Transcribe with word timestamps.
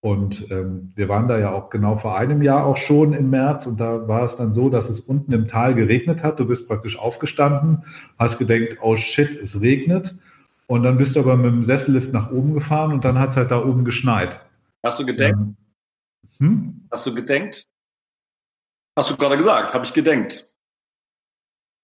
Und 0.00 0.48
ähm, 0.52 0.90
wir 0.94 1.08
waren 1.08 1.26
da 1.26 1.38
ja 1.38 1.50
auch 1.50 1.70
genau 1.70 1.96
vor 1.96 2.16
einem 2.16 2.40
Jahr 2.40 2.64
auch 2.64 2.76
schon 2.76 3.12
im 3.12 3.30
März 3.30 3.66
und 3.66 3.80
da 3.80 4.06
war 4.06 4.22
es 4.22 4.36
dann 4.36 4.54
so, 4.54 4.70
dass 4.70 4.88
es 4.88 5.00
unten 5.00 5.32
im 5.32 5.48
Tal 5.48 5.74
geregnet 5.74 6.22
hat. 6.22 6.38
Du 6.38 6.46
bist 6.46 6.68
praktisch 6.68 6.96
aufgestanden, 6.98 7.84
hast 8.16 8.38
gedacht, 8.38 8.78
oh 8.80 8.96
shit, 8.96 9.36
es 9.40 9.60
regnet. 9.60 10.14
Und 10.68 10.84
dann 10.84 10.98
bist 10.98 11.16
du 11.16 11.20
aber 11.20 11.36
mit 11.36 11.46
dem 11.46 11.64
Sessellift 11.64 12.12
nach 12.12 12.30
oben 12.30 12.54
gefahren 12.54 12.92
und 12.92 13.04
dann 13.04 13.18
hat 13.18 13.30
es 13.30 13.36
halt 13.36 13.50
da 13.50 13.64
oben 13.64 13.84
geschneit. 13.84 14.38
Hast 14.84 15.00
du 15.00 15.06
gedenkt? 15.06 15.36
Ähm, 15.38 15.56
hm? 16.38 16.88
Hast 16.92 17.06
du 17.06 17.14
gedenkt? 17.14 17.66
Hast 18.96 19.10
du 19.10 19.16
gerade 19.16 19.36
gesagt, 19.36 19.74
habe 19.74 19.84
ich 19.84 19.94
gedenkt. 19.94 20.54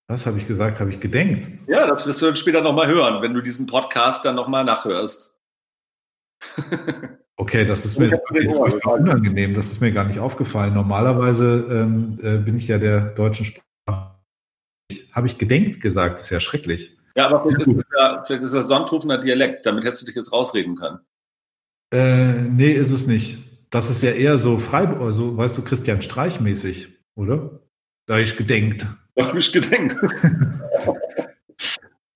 Was 0.07 0.27
habe 0.27 0.39
ich 0.39 0.47
gesagt? 0.47 0.79
Habe 0.79 0.91
ich 0.91 1.01
gedenkt? 1.01 1.49
Ja, 1.69 1.87
das 1.87 2.07
wirst 2.07 2.23
du 2.23 2.27
dann 2.27 2.37
später 2.37 2.61
nochmal 2.61 2.87
hören, 2.87 3.23
wenn 3.23 3.35
du 3.35 3.41
diesen 3.41 3.67
Podcast 3.67 4.25
dann 4.25 4.37
nochmal 4.37 4.65
nachhörst. 4.65 5.41
okay, 7.37 7.65
das 7.65 7.85
ist 7.85 7.99
mir 7.99 8.11
jetzt 8.11 8.23
unangenehm. 8.87 9.55
Das 9.55 9.67
ist 9.67 9.81
mir 9.81 9.93
gar 9.93 10.05
nicht 10.05 10.19
aufgefallen. 10.19 10.75
Normalerweise 10.75 11.67
ähm, 11.71 12.19
äh, 12.23 12.39
bin 12.39 12.57
ich 12.57 12.69
ja 12.69 12.79
der 12.79 13.01
deutschen 13.01 13.47
Sprache. 13.47 14.15
Habe 15.13 15.27
ich 15.27 15.39
gedenkt 15.39 15.81
gesagt? 15.81 16.19
Das 16.19 16.25
ist 16.25 16.31
ja 16.31 16.41
schrecklich. 16.41 16.97
Ja, 17.17 17.29
aber 17.29 17.43
vielleicht, 17.43 17.67
ist, 17.67 17.85
das, 17.93 18.27
vielleicht 18.27 18.43
ist 18.43 18.55
das 18.55 18.69
Sonthofener 18.69 19.19
Dialekt. 19.19 19.67
Damit 19.67 19.85
hättest 19.85 20.03
du 20.03 20.07
dich 20.07 20.17
jetzt 20.17 20.33
rausreden 20.33 20.77
können. 20.77 20.99
Äh, 21.93 22.43
nee, 22.49 22.73
ist 22.73 22.91
es 22.91 23.07
nicht. 23.07 23.39
Das 23.71 23.91
ist 23.91 24.03
ja 24.03 24.11
eher 24.11 24.39
so 24.39 24.59
Freiburg, 24.59 25.01
also, 25.01 25.37
weißt 25.37 25.59
du, 25.59 25.63
Christian 25.63 26.03
Streich 26.03 26.41
mäßig, 26.41 26.89
oder? 27.17 27.61
Da 28.07 28.19
ich 28.19 28.37
gedenkt. 28.37 28.87
Da 29.15 29.29
habe 29.29 29.39
ich 29.39 29.53
gedenkt. 29.53 29.97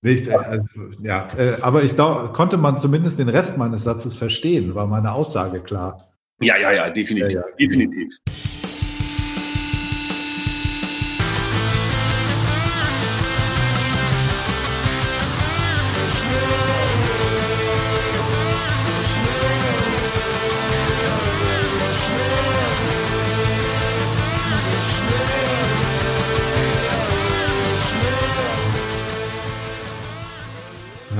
Nicht, 0.01 0.27
äh, 0.27 0.33
also, 0.33 0.63
ja, 1.01 1.27
äh, 1.37 1.61
aber 1.61 1.83
ich 1.83 1.95
glaub, 1.95 2.33
konnte 2.33 2.57
man 2.57 2.79
zumindest 2.79 3.19
den 3.19 3.29
Rest 3.29 3.57
meines 3.57 3.83
Satzes 3.83 4.15
verstehen, 4.15 4.75
war 4.75 4.87
meine 4.87 5.11
Aussage 5.11 5.59
klar. 5.59 5.97
Ja, 6.41 6.57
ja, 6.57 6.71
ja, 6.71 6.89
definitiv. 6.89 7.33
Ja, 7.33 7.41
ja, 7.41 7.55
definitiv. 7.59 8.17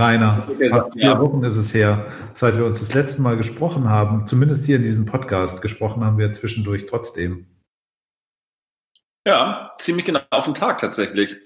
Rainer, 0.09 0.47
fast 0.69 0.93
vier 0.93 1.03
ja. 1.03 1.19
Wochen 1.19 1.43
ist 1.43 1.55
es 1.55 1.73
her, 1.73 2.07
seit 2.35 2.57
wir 2.57 2.65
uns 2.65 2.79
das 2.79 2.93
letzte 2.93 3.21
Mal 3.21 3.38
gesprochen 3.38 3.89
haben. 3.89 4.25
Zumindest 4.25 4.66
hier 4.66 4.77
in 4.77 4.83
diesem 4.83 5.05
Podcast. 5.05 5.61
Gesprochen 5.61 6.03
haben 6.03 6.17
wir 6.17 6.33
zwischendurch 6.33 6.88
trotzdem. 6.88 7.45
Ja, 9.27 9.71
ziemlich 9.77 10.05
genau 10.05 10.21
auf 10.31 10.45
den 10.45 10.56
Tag 10.56 10.79
tatsächlich. 10.79 11.38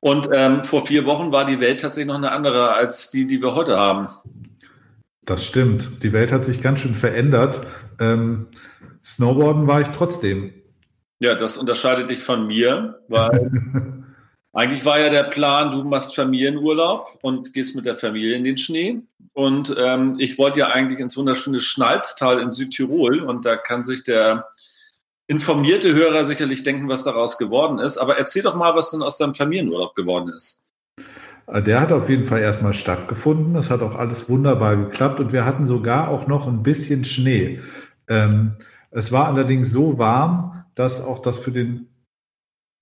Und 0.00 0.28
ähm, 0.32 0.64
vor 0.64 0.86
vier 0.86 1.06
Wochen 1.06 1.32
war 1.32 1.44
die 1.44 1.60
Welt 1.60 1.80
tatsächlich 1.80 2.08
noch 2.08 2.16
eine 2.16 2.30
andere 2.30 2.74
als 2.74 3.10
die, 3.10 3.26
die 3.26 3.40
wir 3.40 3.54
heute 3.54 3.78
haben. 3.78 4.08
Das 5.24 5.44
stimmt. 5.44 6.02
Die 6.02 6.12
Welt 6.12 6.30
hat 6.30 6.44
sich 6.44 6.62
ganz 6.62 6.80
schön 6.80 6.94
verändert. 6.94 7.66
Ähm, 7.98 8.48
Snowboarden 9.04 9.66
war 9.66 9.80
ich 9.80 9.88
trotzdem. 9.88 10.52
Ja, 11.18 11.34
das 11.34 11.56
unterscheidet 11.56 12.10
dich 12.10 12.22
von 12.22 12.46
mir, 12.46 13.00
weil 13.08 13.50
Eigentlich 14.54 14.84
war 14.84 15.00
ja 15.00 15.10
der 15.10 15.24
Plan, 15.24 15.72
du 15.72 15.82
machst 15.82 16.14
Familienurlaub 16.14 17.18
und 17.22 17.52
gehst 17.52 17.74
mit 17.74 17.86
der 17.86 17.96
Familie 17.96 18.36
in 18.36 18.44
den 18.44 18.56
Schnee. 18.56 19.02
Und 19.32 19.74
ähm, 19.76 20.14
ich 20.18 20.38
wollte 20.38 20.60
ja 20.60 20.68
eigentlich 20.68 21.00
ins 21.00 21.16
wunderschöne 21.16 21.58
Schnalztal 21.58 22.40
in 22.40 22.52
Südtirol 22.52 23.18
und 23.20 23.44
da 23.44 23.56
kann 23.56 23.82
sich 23.82 24.04
der 24.04 24.46
informierte 25.26 25.92
Hörer 25.92 26.24
sicherlich 26.24 26.62
denken, 26.62 26.88
was 26.88 27.02
daraus 27.02 27.36
geworden 27.36 27.80
ist. 27.80 27.98
Aber 27.98 28.16
erzähl 28.16 28.42
doch 28.42 28.54
mal, 28.54 28.76
was 28.76 28.92
denn 28.92 29.02
aus 29.02 29.18
deinem 29.18 29.34
Familienurlaub 29.34 29.96
geworden 29.96 30.28
ist. 30.28 30.68
Äh, 31.48 31.60
der 31.60 31.80
hat 31.80 31.90
auf 31.90 32.08
jeden 32.08 32.28
Fall 32.28 32.40
erstmal 32.40 32.74
stattgefunden. 32.74 33.54
Das 33.54 33.70
hat 33.70 33.82
auch 33.82 33.96
alles 33.96 34.28
wunderbar 34.28 34.76
geklappt 34.76 35.18
und 35.18 35.32
wir 35.32 35.44
hatten 35.44 35.66
sogar 35.66 36.08
auch 36.08 36.28
noch 36.28 36.46
ein 36.46 36.62
bisschen 36.62 37.04
Schnee. 37.04 37.60
Ähm, 38.06 38.52
es 38.92 39.10
war 39.10 39.26
allerdings 39.26 39.72
so 39.72 39.98
warm, 39.98 40.64
dass 40.76 41.00
auch 41.00 41.20
das 41.20 41.38
für 41.38 41.50
den 41.50 41.88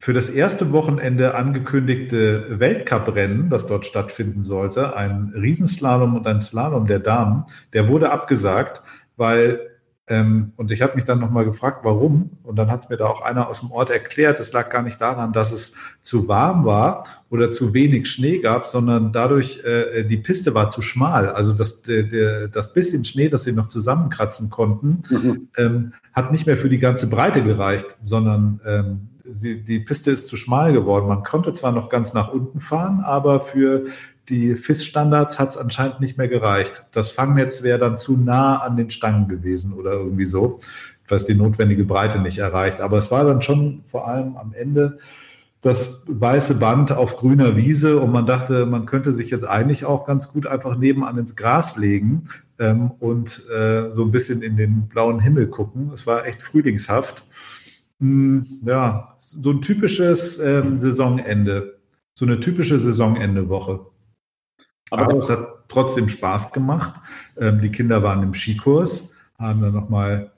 für 0.03 0.13
das 0.13 0.29
erste 0.29 0.73
Wochenende 0.73 1.37
angekündigte 1.37 2.59
Weltcuprennen, 2.59 3.51
das 3.51 3.69
dort 3.69 3.87
stattfinden 3.87 4.43
sollte, 4.43 4.97
ein 4.97 5.33
Riesenslalom 5.33 6.17
und 6.17 6.27
ein 6.27 6.41
Slalom 6.41 6.89
der 6.89 6.99
Damen, 6.99 7.45
der 7.73 7.87
wurde 7.87 8.11
abgesagt, 8.11 8.83
weil, 9.17 9.61
ähm, 10.09 10.55
und 10.57 10.73
ich 10.73 10.83
habe 10.83 10.97
mich 10.97 11.05
dann 11.05 11.21
nochmal 11.21 11.45
gefragt, 11.45 11.85
warum, 11.85 12.33
und 12.43 12.57
dann 12.57 12.69
hat 12.69 12.83
es 12.83 12.89
mir 12.89 12.97
da 12.97 13.07
auch 13.07 13.23
einer 13.23 13.49
aus 13.49 13.61
dem 13.61 13.71
Ort 13.71 13.91
erklärt, 13.91 14.41
es 14.41 14.53
lag 14.53 14.71
gar 14.71 14.83
nicht 14.83 15.01
daran, 15.01 15.33
dass 15.33 15.53
es 15.53 15.73
zu 16.01 16.27
warm 16.27 16.65
war 16.65 17.05
oder 17.31 17.53
zu 17.53 17.73
wenig 17.73 18.11
Schnee 18.11 18.41
gab, 18.41 18.67
sondern 18.67 19.13
dadurch, 19.13 19.63
äh, 19.65 20.03
die 20.03 20.17
Piste 20.17 20.53
war 20.53 20.71
zu 20.71 20.83
schmal. 20.83 21.31
Also 21.31 21.53
das, 21.53 21.83
der, 21.83 22.03
der, 22.03 22.49
das 22.49 22.73
bisschen 22.73 23.05
Schnee, 23.05 23.29
das 23.29 23.45
sie 23.45 23.53
noch 23.53 23.69
zusammenkratzen 23.69 24.51
konnten, 24.51 25.05
mhm. 25.09 25.49
ähm, 25.57 25.93
hat 26.13 26.33
nicht 26.33 26.47
mehr 26.49 26.57
für 26.57 26.69
die 26.69 26.81
ganze 26.81 27.07
Breite 27.07 27.45
gereicht, 27.45 27.87
sondern 28.03 28.61
ähm, 28.67 29.09
sie, 29.33 29.63
die 29.63 29.81
Piste 29.81 30.11
ist 30.11 30.29
zu 30.29 30.37
schmal 30.37 30.73
geworden. 30.73 31.09
Man 31.09 31.25
konnte 31.25 31.53
zwar 31.53 31.73
noch 31.73 31.89
ganz 31.89 32.13
nach 32.13 32.33
unten 32.33 32.61
fahren, 32.61 33.01
aber 33.01 33.41
für 33.41 33.87
die 34.29 34.55
FIS-Standards 34.55 35.39
hat 35.39 35.51
es 35.51 35.57
anscheinend 35.57 36.01
nicht 36.01 36.17
mehr 36.17 36.29
gereicht. 36.29 36.85
Das 36.93 37.11
Fangnetz 37.11 37.63
wäre 37.63 37.79
dann 37.79 37.99
zu 37.99 38.17
nah 38.17 38.59
an 38.59 38.77
den 38.77 38.91
Stangen 38.91 39.29
gewesen 39.29 39.73
oder 39.75 39.93
irgendwie 39.93 40.27
so, 40.27 40.61
was 41.09 41.27
die 41.27 41.35
notwendige 41.35 41.85
Breite 41.85 42.21
nicht 42.21 42.39
erreicht. 42.39 42.81
Aber 42.81 42.99
es 42.99 43.11
war 43.11 43.25
dann 43.25 43.43
schon 43.43 43.83
vor 43.91 44.07
allem 44.07 44.37
am 44.37 44.55
Ende 44.55 44.99
das 45.61 46.03
weiße 46.07 46.57
Band 46.57 46.91
auf 46.91 47.17
grüner 47.17 47.57
Wiese 47.57 48.01
und 48.01 48.11
man 48.11 48.27
dachte, 48.27 48.67
man 48.67 48.85
könnte 48.85 49.13
sich 49.13 49.31
jetzt 49.31 49.45
eigentlich 49.47 49.85
auch 49.85 50.05
ganz 50.05 50.29
gut 50.33 50.47
einfach 50.47 50.77
nebenan 50.77 51.19
ins 51.19 51.37
Gras 51.37 51.77
legen 51.77 52.29
ähm, 52.59 52.91
und 52.99 53.49
äh, 53.49 53.91
so 53.93 54.03
ein 54.03 54.11
bisschen 54.11 54.43
in 54.43 54.57
den 54.57 54.89
blauen 54.89 55.21
Himmel 55.21 55.47
gucken. 55.47 55.93
Es 55.95 56.05
war 56.07 56.27
echt 56.27 56.43
frühlingshaft. 56.43 57.25
Hm, 58.03 58.59
ja, 58.67 59.15
so 59.19 59.53
ein 59.53 59.63
typisches 59.63 60.41
ähm, 60.41 60.77
Saisonende, 60.77 61.79
so 62.15 62.27
eine 62.27 62.41
typische 62.41 62.81
Saisonende-Woche. 62.81 63.87
Aber, 64.91 65.03
Aber 65.05 65.19
es 65.21 65.29
hat 65.29 65.69
trotzdem 65.69 66.09
Spaß 66.09 66.51
gemacht. 66.51 67.01
Ähm, 67.39 67.61
die 67.61 67.71
Kinder 67.71 68.03
waren 68.03 68.25
im 68.25 68.35
Skikurs, 68.35 69.09
haben 69.39 69.63
dann 69.63 69.73
nochmal 69.73 70.33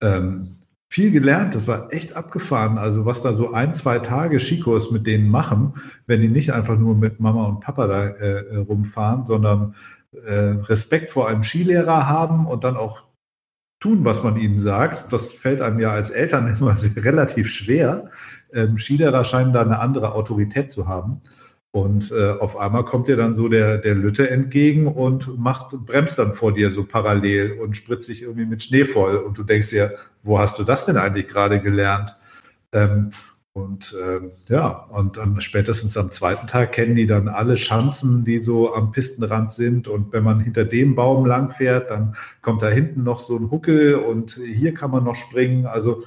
ähm, 0.00 0.56
viel 0.88 1.10
gelernt. 1.10 1.54
Das 1.54 1.68
war 1.68 1.92
echt 1.92 2.16
abgefahren. 2.16 2.78
Also 2.78 3.04
was 3.04 3.20
da 3.20 3.34
so 3.34 3.52
ein, 3.52 3.74
zwei 3.74 3.98
Tage 3.98 4.40
Skikurs 4.40 4.90
mit 4.90 5.06
denen 5.06 5.28
machen, 5.28 5.74
wenn 6.06 6.22
die 6.22 6.28
nicht 6.28 6.54
einfach 6.54 6.78
nur 6.78 6.94
mit 6.94 7.20
Mama 7.20 7.44
und 7.44 7.60
Papa 7.60 7.86
da 7.86 8.06
äh, 8.06 8.56
rumfahren, 8.56 9.26
sondern 9.26 9.74
äh, 10.12 10.56
Respekt 10.70 11.10
vor 11.10 11.28
einem 11.28 11.42
Skilehrer 11.42 12.08
haben 12.08 12.46
und 12.46 12.64
dann 12.64 12.78
auch 12.78 13.09
tun, 13.80 14.04
was 14.04 14.22
man 14.22 14.36
ihnen 14.36 14.60
sagt. 14.60 15.12
Das 15.12 15.32
fällt 15.32 15.60
einem 15.60 15.80
ja 15.80 15.90
als 15.90 16.10
Eltern 16.10 16.56
immer 16.60 16.76
relativ 16.96 17.50
schwer. 17.50 18.10
Ähm, 18.52 18.78
Skilehrer 18.78 19.24
scheinen 19.24 19.52
da 19.52 19.62
eine 19.62 19.80
andere 19.80 20.14
Autorität 20.14 20.70
zu 20.70 20.86
haben. 20.86 21.20
Und 21.72 22.10
äh, 22.10 22.32
auf 22.32 22.56
einmal 22.58 22.84
kommt 22.84 23.06
dir 23.06 23.16
dann 23.16 23.36
so 23.36 23.48
der, 23.48 23.78
der 23.78 23.94
Lütte 23.94 24.28
entgegen 24.28 24.88
und 24.88 25.38
macht, 25.38 25.70
bremst 25.70 26.18
dann 26.18 26.34
vor 26.34 26.52
dir 26.52 26.72
so 26.72 26.84
parallel 26.84 27.60
und 27.60 27.76
spritzt 27.76 28.06
sich 28.06 28.22
irgendwie 28.22 28.46
mit 28.46 28.62
Schnee 28.62 28.84
voll. 28.84 29.16
Und 29.16 29.38
du 29.38 29.44
denkst 29.44 29.70
dir, 29.70 29.94
wo 30.24 30.38
hast 30.38 30.58
du 30.58 30.64
das 30.64 30.84
denn 30.84 30.96
eigentlich 30.96 31.28
gerade 31.28 31.60
gelernt? 31.60 32.16
Ähm, 32.72 33.12
und 33.52 33.96
äh, 34.00 34.20
ja, 34.48 34.68
und 34.90 35.16
dann 35.16 35.40
spätestens 35.40 35.96
am 35.96 36.12
zweiten 36.12 36.46
Tag 36.46 36.70
kennen 36.72 36.94
die 36.94 37.08
dann 37.08 37.26
alle 37.26 37.56
Schanzen, 37.56 38.24
die 38.24 38.40
so 38.40 38.74
am 38.74 38.92
Pistenrand 38.92 39.52
sind. 39.52 39.88
Und 39.88 40.12
wenn 40.12 40.22
man 40.22 40.38
hinter 40.40 40.64
dem 40.64 40.94
Baum 40.94 41.26
langfährt, 41.26 41.90
dann 41.90 42.16
kommt 42.42 42.62
da 42.62 42.68
hinten 42.68 43.02
noch 43.02 43.18
so 43.18 43.36
ein 43.36 43.50
Huckel 43.50 43.96
und 43.96 44.32
hier 44.32 44.72
kann 44.72 44.92
man 44.92 45.02
noch 45.02 45.16
springen. 45.16 45.66
Also 45.66 46.04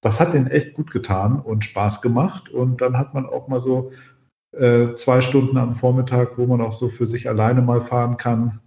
das 0.00 0.20
hat 0.20 0.32
denen 0.32 0.46
echt 0.46 0.74
gut 0.74 0.90
getan 0.90 1.38
und 1.38 1.64
Spaß 1.66 2.00
gemacht. 2.00 2.48
Und 2.48 2.80
dann 2.80 2.96
hat 2.96 3.12
man 3.12 3.26
auch 3.26 3.48
mal 3.48 3.60
so 3.60 3.92
äh, 4.52 4.94
zwei 4.96 5.20
Stunden 5.20 5.58
am 5.58 5.74
Vormittag, 5.74 6.38
wo 6.38 6.46
man 6.46 6.62
auch 6.62 6.72
so 6.72 6.88
für 6.88 7.06
sich 7.06 7.28
alleine 7.28 7.60
mal 7.60 7.82
fahren 7.82 8.16
kann. 8.16 8.60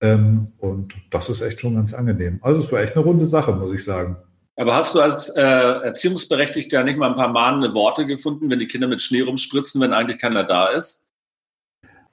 Ähm, 0.00 0.52
und 0.58 0.94
das 1.10 1.28
ist 1.28 1.42
echt 1.42 1.60
schon 1.60 1.74
ganz 1.74 1.92
angenehm. 1.92 2.38
Also 2.42 2.62
es 2.62 2.72
war 2.72 2.80
echt 2.80 2.96
eine 2.96 3.04
runde 3.04 3.26
Sache, 3.26 3.52
muss 3.52 3.72
ich 3.72 3.84
sagen. 3.84 4.16
Aber 4.56 4.74
hast 4.74 4.94
du 4.94 5.00
als 5.00 5.30
äh, 5.30 5.42
Erziehungsberechtigter 5.42 6.84
nicht 6.84 6.96
mal 6.96 7.10
ein 7.10 7.16
paar 7.16 7.32
mahnende 7.32 7.74
Worte 7.74 8.06
gefunden, 8.06 8.48
wenn 8.50 8.60
die 8.60 8.68
Kinder 8.68 8.86
mit 8.86 9.02
Schnee 9.02 9.22
rumspritzen, 9.22 9.80
wenn 9.80 9.92
eigentlich 9.92 10.18
keiner 10.18 10.44
da 10.44 10.68
ist? 10.68 11.08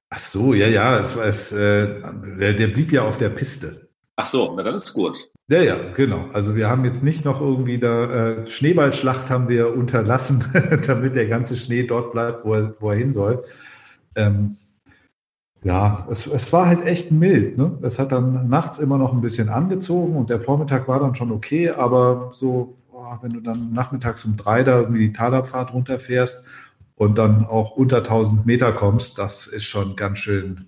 Ach 0.09 0.19
so, 0.19 0.53
ja, 0.53 0.67
ja, 0.67 0.99
es, 0.99 1.15
es, 1.15 1.51
äh, 1.51 2.01
der, 2.39 2.53
der 2.53 2.67
blieb 2.67 2.91
ja 2.91 3.03
auf 3.03 3.17
der 3.17 3.29
Piste. 3.29 3.89
Ach 4.17 4.25
so, 4.25 4.53
na 4.55 4.63
dann 4.63 4.75
ist 4.75 4.93
gut. 4.93 5.17
Ja, 5.47 5.61
ja, 5.61 5.75
genau. 5.95 6.29
Also 6.33 6.55
wir 6.55 6.69
haben 6.69 6.85
jetzt 6.85 7.03
nicht 7.03 7.25
noch 7.25 7.41
irgendwie 7.41 7.77
da 7.77 8.05
äh, 8.05 8.49
Schneeballschlacht 8.49 9.29
haben 9.29 9.47
wir 9.47 9.73
unterlassen, 9.73 10.45
damit 10.87 11.15
der 11.15 11.27
ganze 11.27 11.57
Schnee 11.57 11.83
dort 11.83 12.11
bleibt, 12.11 12.43
wo 12.45 12.53
er, 12.53 12.75
wo 12.79 12.91
er 12.91 12.97
hin 12.97 13.11
soll. 13.11 13.43
Ähm, 14.15 14.57
ja, 15.63 16.07
es, 16.09 16.25
es 16.25 16.51
war 16.51 16.67
halt 16.67 16.85
echt 16.85 17.11
mild. 17.11 17.57
Ne? 17.57 17.77
Es 17.83 17.99
hat 17.99 18.11
dann 18.11 18.49
nachts 18.49 18.79
immer 18.79 18.97
noch 18.97 19.13
ein 19.13 19.21
bisschen 19.21 19.49
angezogen 19.49 20.15
und 20.15 20.29
der 20.29 20.39
Vormittag 20.39 20.87
war 20.87 20.99
dann 20.99 21.15
schon 21.15 21.31
okay, 21.31 21.69
aber 21.69 22.31
so, 22.33 22.77
oh, 22.91 23.15
wenn 23.21 23.33
du 23.33 23.41
dann 23.41 23.71
nachmittags 23.71 24.25
um 24.25 24.37
drei 24.37 24.63
da 24.63 24.79
irgendwie 24.79 25.07
die 25.07 25.13
Talabfahrt 25.13 25.73
runterfährst 25.73 26.43
und 26.95 27.17
dann 27.17 27.45
auch 27.45 27.71
unter 27.71 27.97
1000 27.97 28.45
Meter 28.45 28.71
kommst, 28.71 29.19
das 29.19 29.45
ist 29.45 29.65
schon 29.65 29.95
ganz 29.95 30.17
schön 30.17 30.65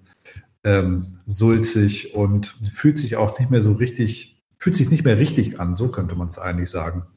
ähm, 0.63 1.19
sulzig 1.25 2.16
und 2.16 2.56
fühlt 2.72 3.00
sich 3.00 3.18
auch 3.18 3.39
nicht 3.39 3.50
mehr 3.50 3.62
so 3.62 3.74
richtig, 3.74 4.42
fühlt 4.60 4.78
sich 4.78 4.89
nicht 4.92 5.04
mehr 5.04 5.18
richtig 5.18 5.60
an, 5.60 5.75
so 5.75 5.88
könnte 5.88 6.16
man 6.16 6.30
es 6.30 6.38
eigentlich 6.38 6.69
sagen. 6.69 7.07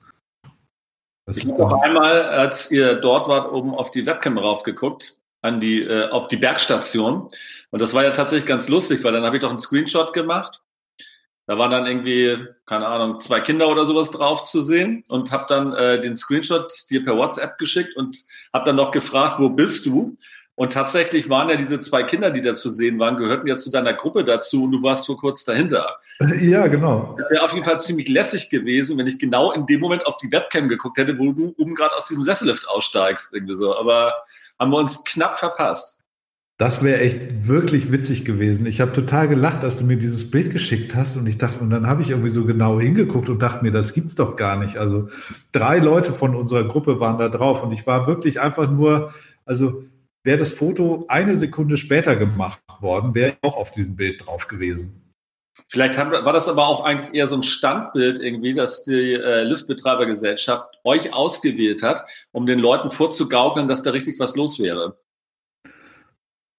Das 1.26 1.36
ich 1.36 1.46
habe 1.46 1.82
einmal, 1.82 2.22
als 2.22 2.70
ihr 2.70 2.94
dort 2.94 3.28
wart, 3.28 3.52
oben 3.52 3.74
auf 3.74 3.90
die 3.90 4.06
Webcam 4.06 4.38
raufgeguckt, 4.38 5.20
an 5.46 5.60
die, 5.60 5.82
äh, 5.82 6.10
auf 6.10 6.28
die 6.28 6.36
Bergstation. 6.36 7.28
Und 7.70 7.82
das 7.82 7.94
war 7.94 8.04
ja 8.04 8.10
tatsächlich 8.10 8.46
ganz 8.46 8.68
lustig, 8.68 9.02
weil 9.04 9.12
dann 9.12 9.24
habe 9.24 9.36
ich 9.36 9.42
doch 9.42 9.50
einen 9.50 9.58
Screenshot 9.58 10.12
gemacht. 10.12 10.62
Da 11.46 11.58
waren 11.58 11.70
dann 11.70 11.86
irgendwie, 11.86 12.36
keine 12.66 12.88
Ahnung, 12.88 13.20
zwei 13.20 13.40
Kinder 13.40 13.68
oder 13.68 13.86
sowas 13.86 14.10
drauf 14.10 14.42
zu 14.42 14.62
sehen 14.62 15.04
und 15.08 15.30
habe 15.30 15.46
dann 15.48 15.72
äh, 15.74 16.00
den 16.00 16.16
Screenshot 16.16 16.72
dir 16.90 17.04
per 17.04 17.16
WhatsApp 17.16 17.56
geschickt 17.58 17.96
und 17.96 18.18
habe 18.52 18.64
dann 18.64 18.76
noch 18.76 18.90
gefragt, 18.90 19.38
wo 19.38 19.48
bist 19.48 19.86
du? 19.86 20.16
Und 20.56 20.72
tatsächlich 20.72 21.28
waren 21.28 21.50
ja 21.50 21.56
diese 21.56 21.78
zwei 21.80 22.02
Kinder, 22.02 22.30
die 22.30 22.40
da 22.40 22.54
zu 22.54 22.70
sehen 22.70 22.98
waren, 22.98 23.18
gehörten 23.18 23.46
ja 23.46 23.58
zu 23.58 23.70
deiner 23.70 23.92
Gruppe 23.92 24.24
dazu 24.24 24.64
und 24.64 24.72
du 24.72 24.82
warst 24.82 25.06
vor 25.06 25.18
kurz 25.18 25.44
dahinter. 25.44 25.98
Ja, 26.40 26.66
genau. 26.66 27.14
Das 27.18 27.30
wäre 27.30 27.44
auf 27.44 27.52
jeden 27.52 27.64
Fall 27.64 27.78
ziemlich 27.78 28.08
lässig 28.08 28.48
gewesen, 28.48 28.96
wenn 28.96 29.06
ich 29.06 29.18
genau 29.18 29.52
in 29.52 29.66
dem 29.66 29.80
Moment 29.80 30.06
auf 30.06 30.16
die 30.16 30.32
Webcam 30.32 30.68
geguckt 30.68 30.96
hätte, 30.96 31.18
wo 31.18 31.32
du 31.32 31.54
oben 31.58 31.74
gerade 31.74 31.94
aus 31.94 32.08
diesem 32.08 32.24
Sessellift 32.24 32.66
aussteigst. 32.66 33.34
Irgendwie 33.34 33.54
so. 33.54 33.76
Aber 33.76 34.14
haben 34.58 34.70
wir 34.70 34.78
uns 34.78 35.04
knapp 35.04 35.38
verpasst. 35.38 36.02
Das 36.58 36.82
wäre 36.82 37.00
echt 37.00 37.46
wirklich 37.46 37.92
witzig 37.92 38.24
gewesen. 38.24 38.64
Ich 38.64 38.80
habe 38.80 38.94
total 38.94 39.28
gelacht, 39.28 39.62
als 39.62 39.78
du 39.78 39.84
mir 39.84 39.98
dieses 39.98 40.30
Bild 40.30 40.52
geschickt 40.52 40.94
hast 40.94 41.18
und 41.18 41.26
ich 41.26 41.36
dachte, 41.36 41.58
und 41.60 41.68
dann 41.68 41.86
habe 41.86 42.00
ich 42.00 42.08
irgendwie 42.08 42.30
so 42.30 42.46
genau 42.46 42.80
hingeguckt 42.80 43.28
und 43.28 43.42
dachte 43.42 43.62
mir, 43.62 43.72
das 43.72 43.92
gibt's 43.92 44.14
doch 44.14 44.36
gar 44.36 44.56
nicht. 44.56 44.78
Also 44.78 45.10
drei 45.52 45.78
Leute 45.78 46.14
von 46.14 46.34
unserer 46.34 46.64
Gruppe 46.64 46.98
waren 46.98 47.18
da 47.18 47.28
drauf 47.28 47.62
und 47.62 47.72
ich 47.72 47.86
war 47.86 48.06
wirklich 48.06 48.40
einfach 48.40 48.70
nur, 48.70 49.12
also 49.44 49.84
wäre 50.24 50.38
das 50.38 50.50
Foto 50.50 51.04
eine 51.08 51.36
Sekunde 51.36 51.76
später 51.76 52.16
gemacht 52.16 52.62
worden, 52.80 53.14
wäre 53.14 53.32
ich 53.32 53.36
auch 53.42 53.58
auf 53.58 53.70
diesem 53.70 53.94
Bild 53.94 54.24
drauf 54.24 54.48
gewesen. 54.48 55.05
Vielleicht 55.68 55.98
haben, 55.98 56.12
war 56.12 56.32
das 56.32 56.48
aber 56.48 56.66
auch 56.66 56.84
eigentlich 56.84 57.14
eher 57.14 57.26
so 57.26 57.36
ein 57.36 57.42
Standbild 57.42 58.20
irgendwie, 58.20 58.54
dass 58.54 58.84
die 58.84 59.14
äh, 59.14 59.42
Liftbetreibergesellschaft 59.42 60.78
euch 60.84 61.12
ausgewählt 61.12 61.82
hat, 61.82 62.04
um 62.32 62.46
den 62.46 62.58
Leuten 62.58 62.90
vorzugaukeln, 62.90 63.66
dass 63.66 63.82
da 63.82 63.90
richtig 63.90 64.20
was 64.20 64.36
los 64.36 64.62
wäre. 64.62 64.98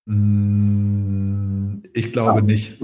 Mm, 0.06 1.84
ich 1.94 2.12
glaube 2.12 2.42
nicht. 2.42 2.82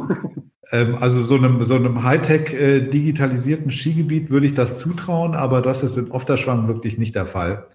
Ähm, 0.72 0.98
also 1.00 1.24
so 1.24 1.36
einem, 1.36 1.64
so 1.64 1.76
einem 1.76 2.04
Hightech 2.04 2.54
äh, 2.54 2.80
digitalisierten 2.80 3.70
Skigebiet 3.70 4.32
würde 4.32 4.48
ich 4.48 4.56
das 4.56 4.80
zutrauen, 4.80 5.36
aber 5.36 5.62
das 5.62 5.84
ist 5.84 5.98
in 5.98 6.10
Ofterschwang 6.10 6.68
wirklich 6.68 6.98
nicht 6.98 7.16
der 7.16 7.28
Fall. 7.28 7.68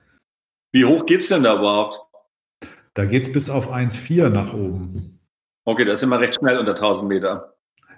Wie 0.73 0.85
hoch 0.85 1.07
geht 1.07 1.21
es 1.21 1.29
denn 1.29 1.45
da 1.45 1.59
überhaupt? 1.59 2.01
Da 2.95 3.05
geht 3.05 3.29
es 3.29 3.33
bis 3.33 3.51
auf 3.51 3.73
1,4 3.73 4.31
nach 4.31 4.53
oben. 4.53 5.21
Okay, 5.65 5.85
das 5.85 6.01
ist 6.01 6.05
immer 6.05 6.19
recht 6.19 6.35
schnell 6.35 6.59
unter 6.59 6.73
1000 6.73 7.09
Meter. 7.09 7.55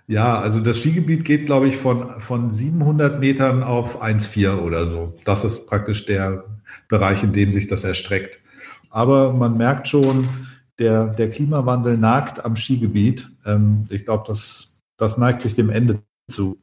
Ja, 0.06 0.40
also 0.40 0.60
das 0.60 0.78
Skigebiet 0.78 1.24
geht, 1.24 1.46
glaube 1.46 1.68
ich, 1.68 1.76
von, 1.76 2.20
von 2.20 2.52
700 2.52 3.20
Metern 3.20 3.62
auf 3.62 4.02
1,4 4.02 4.58
oder 4.58 4.88
so. 4.88 5.16
Das 5.24 5.44
ist 5.44 5.66
praktisch 5.66 6.06
der 6.06 6.44
Bereich, 6.88 7.22
in 7.22 7.32
dem 7.32 7.52
sich 7.52 7.68
das 7.68 7.84
erstreckt. 7.84 8.40
Aber 8.90 9.32
man 9.32 9.56
merkt 9.56 9.88
schon, 9.88 10.28
der, 10.78 11.06
der 11.06 11.30
Klimawandel 11.30 11.96
nagt 11.96 12.44
am 12.44 12.56
Skigebiet. 12.56 13.28
Ähm, 13.46 13.86
ich 13.90 14.04
glaube, 14.04 14.24
das, 14.26 14.80
das 14.96 15.16
neigt 15.16 15.42
sich 15.42 15.54
dem 15.54 15.70
Ende 15.70 16.02
zu. 16.28 16.60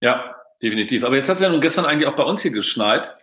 Ja, 0.00 0.36
definitiv. 0.62 1.04
Aber 1.04 1.16
jetzt 1.16 1.28
hat 1.28 1.36
es 1.36 1.42
ja 1.42 1.50
nun 1.50 1.60
gestern 1.60 1.84
eigentlich 1.84 2.06
auch 2.08 2.16
bei 2.16 2.22
uns 2.22 2.42
hier 2.42 2.52
geschneit. 2.52 3.18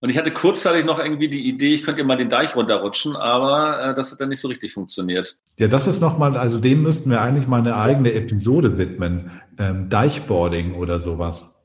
Und 0.00 0.10
ich 0.10 0.18
hatte 0.18 0.30
kurzzeitig 0.30 0.84
noch 0.84 0.98
irgendwie 0.98 1.28
die 1.28 1.48
Idee, 1.48 1.74
ich 1.74 1.82
könnte 1.82 2.04
mal 2.04 2.16
den 2.16 2.28
Deich 2.28 2.54
runterrutschen, 2.54 3.16
aber 3.16 3.82
äh, 3.82 3.94
das 3.94 4.12
hat 4.12 4.20
dann 4.20 4.28
nicht 4.28 4.40
so 4.40 4.48
richtig 4.48 4.74
funktioniert. 4.74 5.40
Ja, 5.58 5.68
das 5.68 5.86
ist 5.86 6.00
nochmal, 6.00 6.36
also 6.36 6.58
dem 6.58 6.82
müssten 6.82 7.10
wir 7.10 7.22
eigentlich 7.22 7.46
mal 7.46 7.60
eine 7.60 7.76
eigene 7.76 8.12
Episode 8.12 8.76
widmen. 8.76 9.30
Ähm, 9.58 9.88
Deichboarding 9.88 10.74
oder 10.74 11.00
sowas. 11.00 11.56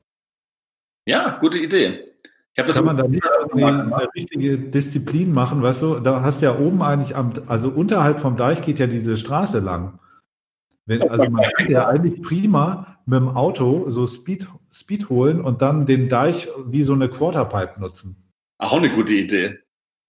Ja, 1.05 1.37
gute 1.41 1.57
Idee. 1.57 2.11
Ich 2.53 2.65
das 2.65 2.75
Kann 2.75 2.85
man 2.85 2.97
da 2.97 3.07
nicht 3.07 3.23
eine, 3.53 3.65
eine, 3.65 4.07
richtige 4.13 4.57
Disziplin 4.57 5.31
machen, 5.31 5.61
weißt 5.61 5.81
du? 5.81 5.99
Da 5.99 6.21
hast 6.21 6.41
du 6.41 6.47
ja 6.47 6.57
oben 6.57 6.81
eigentlich 6.81 7.15
am, 7.15 7.33
also 7.47 7.69
unterhalb 7.69 8.19
vom 8.19 8.35
Deich 8.35 8.61
geht 8.61 8.79
ja 8.79 8.87
diese 8.87 9.15
Straße 9.15 9.59
lang. 9.59 9.99
Wenn, 10.87 11.07
also 11.09 11.29
man 11.29 11.49
kann 11.57 11.69
ja 11.69 11.87
eigentlich 11.87 12.21
prima 12.21 12.97
mit 13.05 13.19
dem 13.19 13.29
Auto 13.29 13.89
so 13.89 14.07
Speed, 14.07 14.47
Speed 14.73 15.09
holen 15.09 15.41
und 15.41 15.61
dann 15.61 15.85
den 15.85 16.09
Deich 16.09 16.47
wie 16.65 16.83
so 16.83 16.93
eine 16.93 17.09
Quarterpipe 17.09 17.79
nutzen. 17.79 18.31
Auch 18.57 18.73
eine 18.73 18.89
gute 18.89 19.13
Idee. 19.13 19.59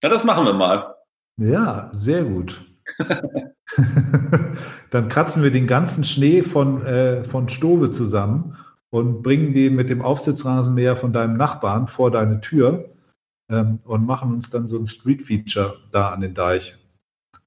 Ja, 0.03 0.09
das 0.09 0.25
machen 0.25 0.45
wir 0.45 0.55
mal. 0.55 0.95
Ja, 1.39 1.91
sehr 1.95 2.25
gut. 2.25 2.65
dann 4.91 5.09
kratzen 5.09 5.43
wir 5.43 5.51
den 5.51 5.67
ganzen 5.67 6.05
Schnee 6.05 6.43
von, 6.43 6.85
äh, 6.85 7.25
von 7.25 7.49
Stove 7.49 7.93
zusammen 7.93 8.57
und 8.91 9.23
bringen 9.23 9.55
die 9.55 9.71
mit 9.71 9.89
dem 9.89 10.03
Aufsitzrasenmäher 10.03 10.97
von 10.97 11.13
deinem 11.13 11.37
Nachbarn 11.37 11.87
vor 11.87 12.11
deine 12.11 12.41
Tür 12.41 12.93
ähm, 13.49 13.79
und 13.85 14.05
machen 14.05 14.33
uns 14.33 14.51
dann 14.51 14.67
so 14.67 14.79
ein 14.79 14.87
Street-Feature 14.87 15.77
da 15.93 16.11
an 16.11 16.21
den 16.21 16.35
Deich. 16.35 16.77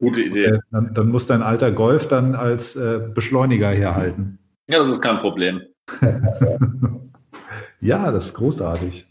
Gute 0.06 0.22
Idee. 0.22 0.46
Äh, 0.46 0.60
dann, 0.72 0.94
dann, 0.94 1.10
muss 1.10 1.26
dein 1.26 1.42
alter 1.42 1.72
Golf 1.72 2.08
dann 2.08 2.36
als 2.36 2.76
äh, 2.76 3.00
Beschleuniger 3.14 3.70
herhalten. 3.70 4.38
Ja, 4.68 4.78
das 4.78 4.90
ist 4.90 5.02
kein 5.02 5.18
Problem. 5.18 5.62
ja, 7.80 8.12
das 8.12 8.28
ist 8.28 8.34
großartig. 8.36 9.08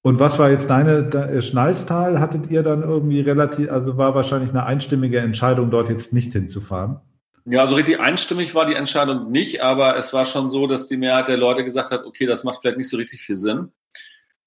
Und 0.00 0.18
was 0.18 0.38
war 0.38 0.50
jetzt 0.50 0.70
deine 0.70 1.02
de, 1.02 1.42
Schnalztal? 1.42 2.18
Hattet 2.18 2.50
ihr 2.50 2.62
dann 2.62 2.82
irgendwie 2.82 3.20
relativ, 3.20 3.70
also 3.70 3.98
war 3.98 4.14
wahrscheinlich 4.14 4.50
eine 4.50 4.64
einstimmige 4.64 5.18
Entscheidung, 5.18 5.70
dort 5.70 5.90
jetzt 5.90 6.14
nicht 6.14 6.32
hinzufahren? 6.32 7.00
Ja, 7.44 7.66
so 7.66 7.76
richtig 7.76 8.00
einstimmig 8.00 8.54
war 8.54 8.64
die 8.64 8.74
Entscheidung 8.74 9.30
nicht, 9.30 9.62
aber 9.62 9.98
es 9.98 10.14
war 10.14 10.24
schon 10.24 10.50
so, 10.50 10.66
dass 10.66 10.86
die 10.86 10.96
Mehrheit 10.96 11.28
der 11.28 11.36
Leute 11.36 11.62
gesagt 11.62 11.90
hat, 11.90 12.06
okay, 12.06 12.24
das 12.24 12.44
macht 12.44 12.60
vielleicht 12.62 12.78
nicht 12.78 12.88
so 12.88 12.96
richtig 12.96 13.20
viel 13.20 13.36
Sinn. 13.36 13.70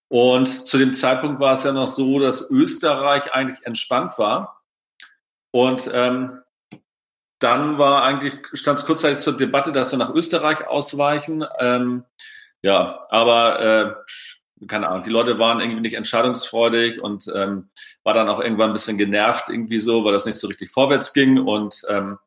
Und 0.07 0.47
zu 0.47 0.79
dem 0.79 0.95
Zeitpunkt 0.95 1.39
war 1.39 1.53
es 1.53 1.63
ja 1.63 1.73
noch 1.73 1.87
so, 1.87 2.19
dass 2.19 2.49
Österreich 2.49 3.33
eigentlich 3.33 3.65
entspannt 3.65 4.17
war. 4.17 4.60
Und 5.51 5.89
ähm, 5.93 6.39
dann 7.39 7.77
war 7.77 8.03
eigentlich, 8.03 8.33
stand 8.53 8.79
es 8.79 8.85
kurzzeitig 8.85 9.19
zur 9.19 9.37
Debatte, 9.37 9.71
dass 9.71 9.91
wir 9.91 9.99
nach 9.99 10.13
Österreich 10.13 10.67
ausweichen. 10.67 11.43
Ähm, 11.59 12.03
ja, 12.61 13.03
aber 13.09 13.59
äh, 13.59 14.65
keine 14.67 14.89
Ahnung, 14.89 15.03
die 15.03 15.09
Leute 15.09 15.39
waren 15.39 15.59
irgendwie 15.59 15.81
nicht 15.81 15.95
entscheidungsfreudig 15.95 17.01
und 17.01 17.31
ähm, 17.35 17.69
war 18.03 18.13
dann 18.13 18.29
auch 18.29 18.39
irgendwann 18.39 18.69
ein 18.69 18.73
bisschen 18.73 18.97
genervt 18.97 19.49
irgendwie 19.49 19.79
so, 19.79 20.05
weil 20.05 20.13
das 20.13 20.27
nicht 20.27 20.37
so 20.37 20.47
richtig 20.47 20.71
vorwärts 20.71 21.13
ging. 21.13 21.39
Und 21.39 21.81
ähm, 21.89 22.19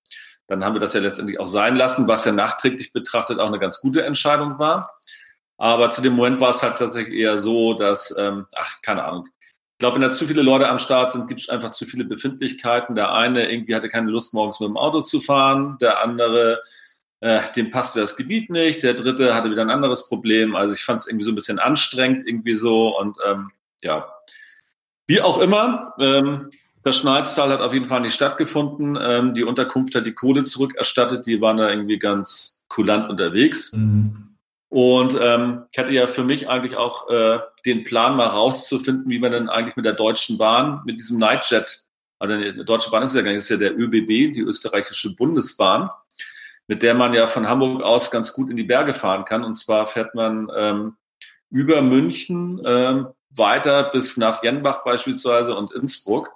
dann 0.49 0.65
haben 0.65 0.75
wir 0.75 0.81
das 0.81 0.95
ja 0.95 1.01
letztendlich 1.01 1.39
auch 1.39 1.47
sein 1.47 1.77
lassen, 1.77 2.09
was 2.09 2.25
ja 2.25 2.33
nachträglich 2.33 2.93
betrachtet 2.93 3.39
auch 3.39 3.47
eine 3.47 3.61
ganz 3.61 3.81
gute 3.81 4.05
Entscheidung 4.05 4.59
war. 4.59 4.99
Aber 5.57 5.91
zu 5.91 6.03
dem 6.03 6.15
Moment 6.15 6.41
war 6.41 6.51
es 6.51 6.63
halt 6.63 6.77
tatsächlich 6.79 7.15
eher 7.15 7.39
so, 7.39 7.75
dass, 7.75 8.17
ähm, 8.19 8.47
ach, 8.57 8.83
keine 8.83 9.05
Ahnung. 9.05 9.29
Ich 9.75 9.79
glaube, 9.79 9.97
wenn 9.97 10.03
da 10.03 10.13
zu 10.13 10.27
viele 10.27 10.43
Leute 10.43 10.69
am 10.69 10.79
Start 10.79 11.11
sind, 11.11 11.27
gibt 11.27 11.41
es 11.41 11.49
einfach 11.49 11.73
zu 11.73 11.85
viele 11.85 12.05
Befindlichkeiten. 12.05 12.95
Der 12.95 13.13
eine 13.13 13.51
irgendwie 13.51 13.75
hatte 13.75 13.89
keine 13.89 14.09
Lust, 14.09 14.33
morgens 14.33 14.61
mit 14.61 14.69
dem 14.69 14.77
Auto 14.77 15.01
zu 15.01 15.21
fahren. 15.21 15.79
Der 15.81 16.01
andere, 16.01 16.63
äh, 17.19 17.41
dem 17.57 17.73
passte 17.73 18.01
das 18.01 18.17
Gebiet 18.17 18.51
nicht. 18.51 18.85
Der 18.85 18.95
dritte 18.95 19.35
hatte 19.35 19.51
wieder 19.51 19.63
ein 19.63 19.71
anderes 19.71 20.09
Problem. 20.09 20.55
Also 20.55 20.75
ich 20.75 20.85
fand 20.85 21.01
es 21.01 21.09
irgendwie 21.09 21.25
so 21.25 21.33
ein 21.33 21.35
bisschen 21.35 21.59
anstrengend, 21.59 22.25
irgendwie 22.25 22.55
so. 22.55 22.97
Und 22.97 23.19
ähm, 23.27 23.51
ja, 23.83 24.15
wie 25.09 25.21
auch 25.21 25.39
immer, 25.39 25.95
ähm, 25.99 26.53
das 26.85 26.99
Schneidstahl 26.99 27.49
hat 27.49 27.61
auf 27.61 27.73
jeden 27.73 27.89
Fall 27.89 28.03
nicht 28.03 28.15
stattgefunden. 28.15 28.97
Ähm, 29.03 29.35
die 29.35 29.43
Unterkunft 29.43 29.97
hat 29.97 30.07
die 30.07 30.15
Kohle 30.15 30.45
zurückerstattet. 30.45 31.27
Die 31.27 31.41
waren 31.41 31.57
da 31.57 31.69
irgendwie 31.69 31.99
ganz 31.99 32.65
kulant 32.69 33.11
unterwegs. 33.11 33.73
Mhm. 33.73 34.37
Und 34.69 35.19
ähm, 35.21 35.65
ich 35.73 35.79
hatte 35.79 35.93
ja 35.93 36.07
für 36.07 36.25
mich 36.25 36.49
eigentlich 36.49 36.77
auch 36.77 37.09
äh, 37.09 37.39
den 37.67 37.85
Plan, 37.85 38.17
mal 38.17 38.27
rauszufinden, 38.27 39.09
wie 39.11 39.19
man 39.19 39.33
denn 39.33 39.49
eigentlich 39.49 39.77
mit 39.77 39.87
der 39.87 39.95
Deutschen 39.95 40.39
Bahn, 40.39 40.83
mit 40.85 40.99
diesem 40.99 41.19
Nightjet, 41.19 41.85
also 42.19 42.37
die 42.37 42.65
Deutsche 42.65 42.91
Bahn 42.91 43.03
ist 43.03 43.15
ja 43.15 43.23
gar 43.23 43.31
nicht, 43.33 43.41
ist 43.41 43.51
ja 43.51 43.57
der 43.57 43.79
ÖBB, 43.79 44.33
die 44.35 44.41
österreichische 44.41 45.15
Bundesbahn, 45.17 45.91
mit 46.67 46.83
der 46.83 46.95
man 46.95 47.13
ja 47.13 47.27
von 47.27 47.49
Hamburg 47.49 47.83
aus 47.83 48.11
ganz 48.11 48.33
gut 48.33 48.51
in 48.51 48.57
die 48.57 48.63
Berge 48.63 48.95
fahren 48.95 49.25
kann. 49.25 49.45
Und 49.45 49.55
zwar 49.55 49.87
fährt 49.87 50.15
man 50.15 50.51
ähm, 50.57 50.97
über 51.51 51.83
München 51.83 52.61
ähm, 52.65 53.09
weiter 53.31 53.91
bis 53.91 54.17
nach 54.17 54.43
Jenbach 54.43 54.85
beispielsweise 54.85 55.55
und 55.55 55.73
Innsbruck. 55.73 56.31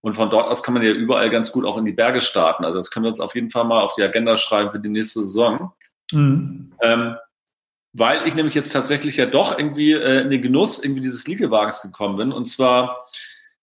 Und 0.00 0.14
von 0.14 0.30
dort 0.30 0.50
aus 0.50 0.62
kann 0.62 0.74
man 0.74 0.82
ja 0.82 0.92
überall 0.92 1.30
ganz 1.30 1.50
gut 1.52 1.64
auch 1.64 1.78
in 1.78 1.84
die 1.84 1.92
Berge 1.92 2.20
starten. 2.20 2.64
Also 2.64 2.78
das 2.78 2.90
können 2.90 3.04
wir 3.04 3.08
uns 3.08 3.20
auf 3.20 3.34
jeden 3.34 3.50
Fall 3.50 3.64
mal 3.64 3.80
auf 3.80 3.94
die 3.94 4.02
Agenda 4.02 4.36
schreiben 4.36 4.70
für 4.70 4.80
die 4.80 4.88
nächste 4.88 5.20
Saison. 5.20 5.72
Mhm. 6.12 6.70
Ähm, 6.82 7.16
weil 7.94 8.26
ich 8.26 8.34
nämlich 8.34 8.56
jetzt 8.56 8.72
tatsächlich 8.72 9.16
ja 9.16 9.26
doch 9.26 9.56
irgendwie 9.56 9.92
äh, 9.92 10.22
in 10.22 10.30
den 10.30 10.42
Genuss 10.42 10.82
irgendwie 10.82 11.00
dieses 11.00 11.26
Liegewagens 11.26 11.80
gekommen 11.80 12.16
bin. 12.16 12.32
Und 12.32 12.46
zwar 12.46 13.06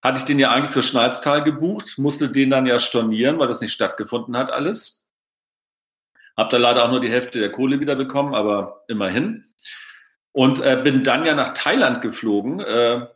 hatte 0.02 0.20
ich 0.20 0.26
den 0.26 0.40
ja 0.40 0.52
eigentlich 0.52 0.72
für 0.72 0.84
Schneiztal 0.84 1.44
gebucht, 1.44 1.98
musste 1.98 2.32
den 2.32 2.50
dann 2.50 2.66
ja 2.66 2.80
stornieren, 2.80 3.38
weil 3.38 3.50
das 3.50 3.62
nicht 3.62 3.74
stattgefunden 3.74 4.38
hat 4.38 4.50
alles. 4.50 5.10
Hab 6.38 6.50
da 6.50 6.58
leider 6.58 6.86
auch 6.86 6.92
nur 6.92 7.02
die 7.02 7.10
Hälfte 7.10 7.40
der 7.40 7.52
Kohle 7.52 7.82
wieder 7.82 7.98
bekommen, 7.98 8.34
aber 8.34 8.86
immerhin. 8.88 9.54
Und 10.32 10.64
äh, 10.64 10.80
bin 10.82 11.04
dann 11.04 11.26
ja 11.26 11.36
nach 11.36 11.54
Thailand 11.54 12.02
geflogen 12.02 12.62
äh, 12.62 13.08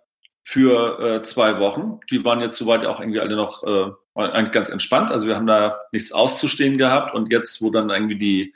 für 0.44 1.00
äh, 1.00 1.22
zwei 1.22 1.60
Wochen. 1.60 2.02
Die 2.12 2.26
waren 2.26 2.42
jetzt 2.42 2.58
soweit 2.58 2.86
auch 2.86 3.00
irgendwie 3.00 3.22
alle 3.22 3.38
noch 3.38 3.64
äh, 3.64 3.92
eigentlich 4.16 4.52
ganz 4.52 4.70
entspannt. 4.70 5.12
Also 5.12 5.28
wir 5.28 5.38
haben 5.38 5.48
da 5.48 5.80
nichts 5.94 6.12
auszustehen 6.12 6.78
gehabt. 6.78 7.16
Und 7.16 7.32
jetzt, 7.32 7.62
wo 7.62 7.72
dann 7.72 7.90
irgendwie 7.90 8.18
die 8.18 8.54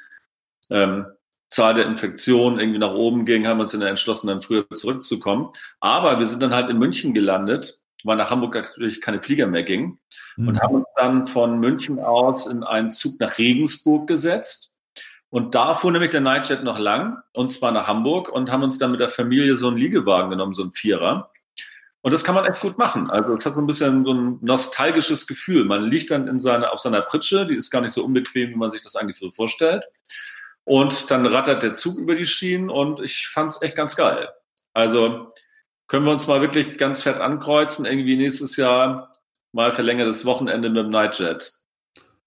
ähm, 0.69 1.05
Zahl 1.49 1.73
der 1.73 1.85
Infektionen 1.85 2.59
irgendwie 2.59 2.79
nach 2.79 2.93
oben 2.93 3.25
ging, 3.25 3.47
haben 3.47 3.57
wir 3.57 3.63
uns 3.63 3.71
dann 3.71 3.81
entschlossen, 3.81 4.27
dann 4.27 4.41
früher 4.41 4.67
zurückzukommen. 4.69 5.49
Aber 5.79 6.19
wir 6.19 6.25
sind 6.25 6.41
dann 6.41 6.53
halt 6.53 6.69
in 6.69 6.77
München 6.77 7.13
gelandet, 7.13 7.81
weil 8.03 8.17
nach 8.17 8.29
Hamburg 8.29 8.53
natürlich 8.55 9.01
keine 9.01 9.21
Flieger 9.21 9.47
mehr 9.47 9.63
gingen 9.63 9.99
mhm. 10.37 10.47
und 10.47 10.61
haben 10.61 10.75
uns 10.75 10.87
dann 10.95 11.27
von 11.27 11.59
München 11.59 11.99
aus 11.99 12.47
in 12.47 12.63
einen 12.63 12.91
Zug 12.91 13.13
nach 13.19 13.37
Regensburg 13.37 14.07
gesetzt. 14.07 14.77
Und 15.31 15.53
da 15.53 15.75
fuhr 15.75 15.91
nämlich 15.91 16.09
der 16.09 16.21
Nightjet 16.21 16.63
noch 16.63 16.79
lang, 16.79 17.17
und 17.33 17.51
zwar 17.51 17.71
nach 17.71 17.87
Hamburg, 17.87 18.29
und 18.29 18.51
haben 18.51 18.63
uns 18.63 18.79
dann 18.79 18.91
mit 18.91 18.99
der 18.99 19.09
Familie 19.09 19.55
so 19.55 19.67
einen 19.67 19.77
Liegewagen 19.77 20.31
genommen, 20.31 20.55
so 20.55 20.63
einen 20.63 20.71
Vierer. 20.71 21.29
Und 22.01 22.13
das 22.13 22.23
kann 22.23 22.33
man 22.33 22.45
echt 22.45 22.61
gut 22.61 22.77
machen. 22.77 23.09
Also 23.09 23.33
es 23.33 23.45
hat 23.45 23.53
so 23.53 23.59
ein 23.59 23.67
bisschen 23.67 24.05
so 24.05 24.13
ein 24.13 24.39
nostalgisches 24.41 25.27
Gefühl. 25.27 25.65
Man 25.65 25.83
liegt 25.83 26.09
dann 26.11 26.27
in 26.27 26.39
seiner, 26.39 26.71
auf 26.71 26.79
seiner 26.79 27.01
Pritsche, 27.01 27.45
die 27.45 27.55
ist 27.55 27.69
gar 27.69 27.81
nicht 27.81 27.91
so 27.91 28.03
unbequem, 28.05 28.51
wie 28.51 28.55
man 28.55 28.71
sich 28.71 28.81
das 28.81 28.95
eigentlich 28.95 29.19
so 29.19 29.29
vorstellt. 29.29 29.83
Und 30.65 31.09
dann 31.09 31.25
rattert 31.25 31.63
der 31.63 31.73
Zug 31.73 31.97
über 31.97 32.15
die 32.15 32.25
Schienen 32.25 32.69
und 32.69 33.01
ich 33.01 33.27
fand 33.27 33.51
es 33.51 33.61
echt 33.61 33.75
ganz 33.75 33.95
geil. 33.95 34.29
Also 34.73 35.27
können 35.87 36.05
wir 36.05 36.11
uns 36.11 36.27
mal 36.27 36.41
wirklich 36.41 36.77
ganz 36.77 37.01
fett 37.01 37.17
ankreuzen, 37.17 37.85
irgendwie 37.85 38.15
nächstes 38.15 38.55
Jahr 38.57 39.11
mal 39.51 39.71
verlängertes 39.71 40.25
Wochenende 40.25 40.69
mit 40.69 40.83
dem 40.85 40.89
Nightjet. 40.89 41.53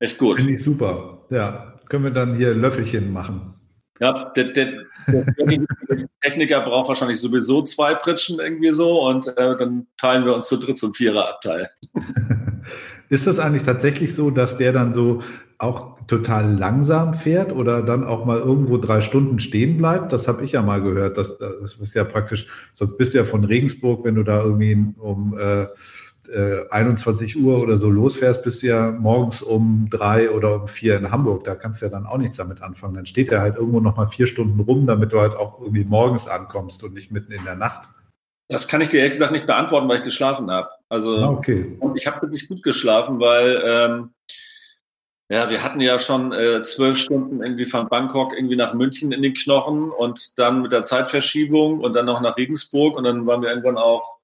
Echt 0.00 0.18
gut. 0.18 0.38
Finde 0.38 0.54
ich 0.54 0.64
super. 0.64 1.24
Ja, 1.30 1.78
können 1.88 2.04
wir 2.04 2.10
dann 2.10 2.34
hier 2.34 2.54
Löffelchen 2.54 3.12
machen. 3.12 3.54
Ja, 4.00 4.30
der, 4.30 4.46
der, 4.46 4.82
der 5.06 6.08
Techniker 6.20 6.60
braucht 6.62 6.88
wahrscheinlich 6.88 7.20
sowieso 7.20 7.62
zwei 7.62 7.94
Pritschen 7.94 8.40
irgendwie 8.40 8.72
so 8.72 9.06
und 9.06 9.28
äh, 9.28 9.56
dann 9.56 9.86
teilen 9.96 10.24
wir 10.24 10.34
uns 10.34 10.48
zu 10.48 10.56
dritt 10.56 10.76
zum 10.76 10.92
Vierer 10.92 11.28
Abteil. 11.28 11.70
Ist 13.10 13.26
das 13.28 13.38
eigentlich 13.38 13.62
tatsächlich 13.62 14.14
so, 14.14 14.30
dass 14.30 14.58
der 14.58 14.72
dann 14.72 14.92
so 14.92 15.22
auch 15.62 15.98
total 16.06 16.56
langsam 16.58 17.14
fährt 17.14 17.52
oder 17.52 17.82
dann 17.82 18.04
auch 18.04 18.24
mal 18.24 18.38
irgendwo 18.38 18.76
drei 18.78 19.00
Stunden 19.00 19.38
stehen 19.38 19.78
bleibt. 19.78 20.12
Das 20.12 20.28
habe 20.28 20.44
ich 20.44 20.52
ja 20.52 20.62
mal 20.62 20.82
gehört. 20.82 21.16
Das, 21.16 21.38
das 21.38 21.74
ist 21.74 21.94
ja 21.94 22.04
praktisch, 22.04 22.46
sonst 22.74 22.98
bist 22.98 23.14
du 23.14 23.18
ja 23.18 23.24
von 23.24 23.44
Regensburg, 23.44 24.04
wenn 24.04 24.16
du 24.16 24.22
da 24.24 24.42
irgendwie 24.42 24.94
um 24.98 25.38
äh, 25.38 25.66
äh, 26.32 26.68
21 26.70 27.36
Uhr 27.36 27.60
oder 27.60 27.76
so 27.76 27.90
losfährst, 27.90 28.42
bist 28.42 28.62
du 28.62 28.68
ja 28.68 28.90
morgens 28.90 29.42
um 29.42 29.88
drei 29.90 30.30
oder 30.30 30.62
um 30.62 30.68
vier 30.68 30.96
in 30.96 31.10
Hamburg. 31.10 31.44
Da 31.44 31.54
kannst 31.54 31.80
du 31.80 31.86
ja 31.86 31.90
dann 31.90 32.06
auch 32.06 32.18
nichts 32.18 32.36
damit 32.36 32.62
anfangen. 32.62 32.94
Dann 32.94 33.06
steht 33.06 33.30
er 33.30 33.40
halt 33.40 33.56
irgendwo 33.56 33.80
noch 33.80 33.96
mal 33.96 34.06
vier 34.06 34.26
Stunden 34.26 34.60
rum, 34.60 34.86
damit 34.86 35.12
du 35.12 35.20
halt 35.20 35.34
auch 35.34 35.60
irgendwie 35.60 35.84
morgens 35.84 36.28
ankommst 36.28 36.82
und 36.82 36.94
nicht 36.94 37.12
mitten 37.12 37.32
in 37.32 37.44
der 37.44 37.56
Nacht. 37.56 37.88
Das 38.48 38.68
kann 38.68 38.80
ich 38.80 38.88
dir 38.88 38.98
ehrlich 38.98 39.12
gesagt 39.12 39.32
nicht 39.32 39.46
beantworten, 39.46 39.88
weil 39.88 39.98
ich 39.98 40.04
geschlafen 40.04 40.50
habe. 40.50 40.68
Also 40.88 41.16
ah, 41.16 41.30
okay. 41.30 41.76
und 41.80 41.96
ich 41.96 42.06
habe 42.06 42.20
wirklich 42.22 42.48
gut 42.48 42.62
geschlafen, 42.62 43.18
weil 43.18 43.62
ähm, 43.64 44.10
ja, 45.32 45.48
wir 45.48 45.62
hatten 45.62 45.80
ja 45.80 45.98
schon 45.98 46.32
äh, 46.32 46.60
zwölf 46.60 46.98
Stunden 46.98 47.42
irgendwie 47.42 47.64
von 47.64 47.88
Bangkok 47.88 48.34
irgendwie 48.34 48.56
nach 48.56 48.74
München 48.74 49.12
in 49.12 49.22
den 49.22 49.32
Knochen 49.32 49.90
und 49.90 50.38
dann 50.38 50.60
mit 50.60 50.72
der 50.72 50.82
Zeitverschiebung 50.82 51.80
und 51.80 51.94
dann 51.94 52.04
noch 52.04 52.20
nach 52.20 52.36
Regensburg 52.36 52.98
und 52.98 53.04
dann 53.04 53.26
waren 53.26 53.40
wir 53.40 53.48
irgendwann 53.48 53.78
auch, 53.78 54.18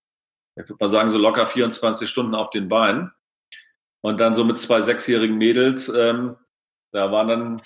ich 0.54 0.68
würde 0.68 0.76
mal 0.78 0.90
sagen, 0.90 1.10
so 1.10 1.16
locker 1.16 1.46
24 1.46 2.10
Stunden 2.10 2.34
auf 2.34 2.50
den 2.50 2.68
Beinen. 2.68 3.10
Und 4.02 4.20
dann 4.20 4.34
so 4.34 4.44
mit 4.44 4.58
zwei 4.58 4.82
sechsjährigen 4.82 5.38
Mädels, 5.38 5.88
ähm, 5.88 6.36
da 6.92 7.10
waren 7.10 7.28
dann 7.28 7.62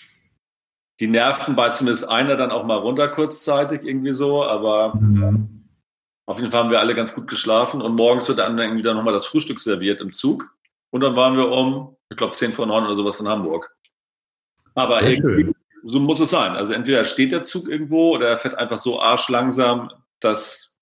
die 1.00 1.08
Nerven 1.08 1.56
bei 1.56 1.70
zumindest 1.70 2.08
einer 2.08 2.36
dann 2.36 2.52
auch 2.52 2.64
mal 2.64 2.78
runter 2.78 3.08
kurzzeitig 3.08 3.82
irgendwie 3.82 4.12
so, 4.12 4.44
aber 4.44 4.94
mhm. 4.94 5.68
auf 6.26 6.38
jeden 6.38 6.52
Fall 6.52 6.62
haben 6.62 6.70
wir 6.70 6.78
alle 6.78 6.94
ganz 6.94 7.12
gut 7.12 7.26
geschlafen 7.26 7.82
und 7.82 7.96
morgens 7.96 8.28
wird 8.28 8.38
dann 8.38 8.56
irgendwie 8.56 8.82
dann 8.82 8.96
nochmal 8.96 9.14
das 9.14 9.26
Frühstück 9.26 9.58
serviert 9.58 10.00
im 10.00 10.12
Zug. 10.12 10.54
Und 10.90 11.00
dann 11.00 11.16
waren 11.16 11.36
wir 11.36 11.50
um, 11.50 11.96
ich 12.12 12.16
glaube, 12.16 12.34
10 12.34 12.52
vor 12.52 12.66
9 12.66 12.84
oder 12.84 12.96
sowas 12.96 13.20
in 13.20 13.28
Hamburg. 13.28 13.74
Aber 14.74 15.00
so 15.84 16.00
muss 16.00 16.20
es 16.20 16.30
sein. 16.30 16.52
Also 16.52 16.72
entweder 16.72 17.04
steht 17.04 17.32
der 17.32 17.42
Zug 17.42 17.68
irgendwo 17.68 18.14
oder 18.14 18.28
er 18.28 18.36
fährt 18.38 18.56
einfach 18.56 18.78
so 18.78 19.00
arschlangsam, 19.00 19.90
dass 20.20 20.76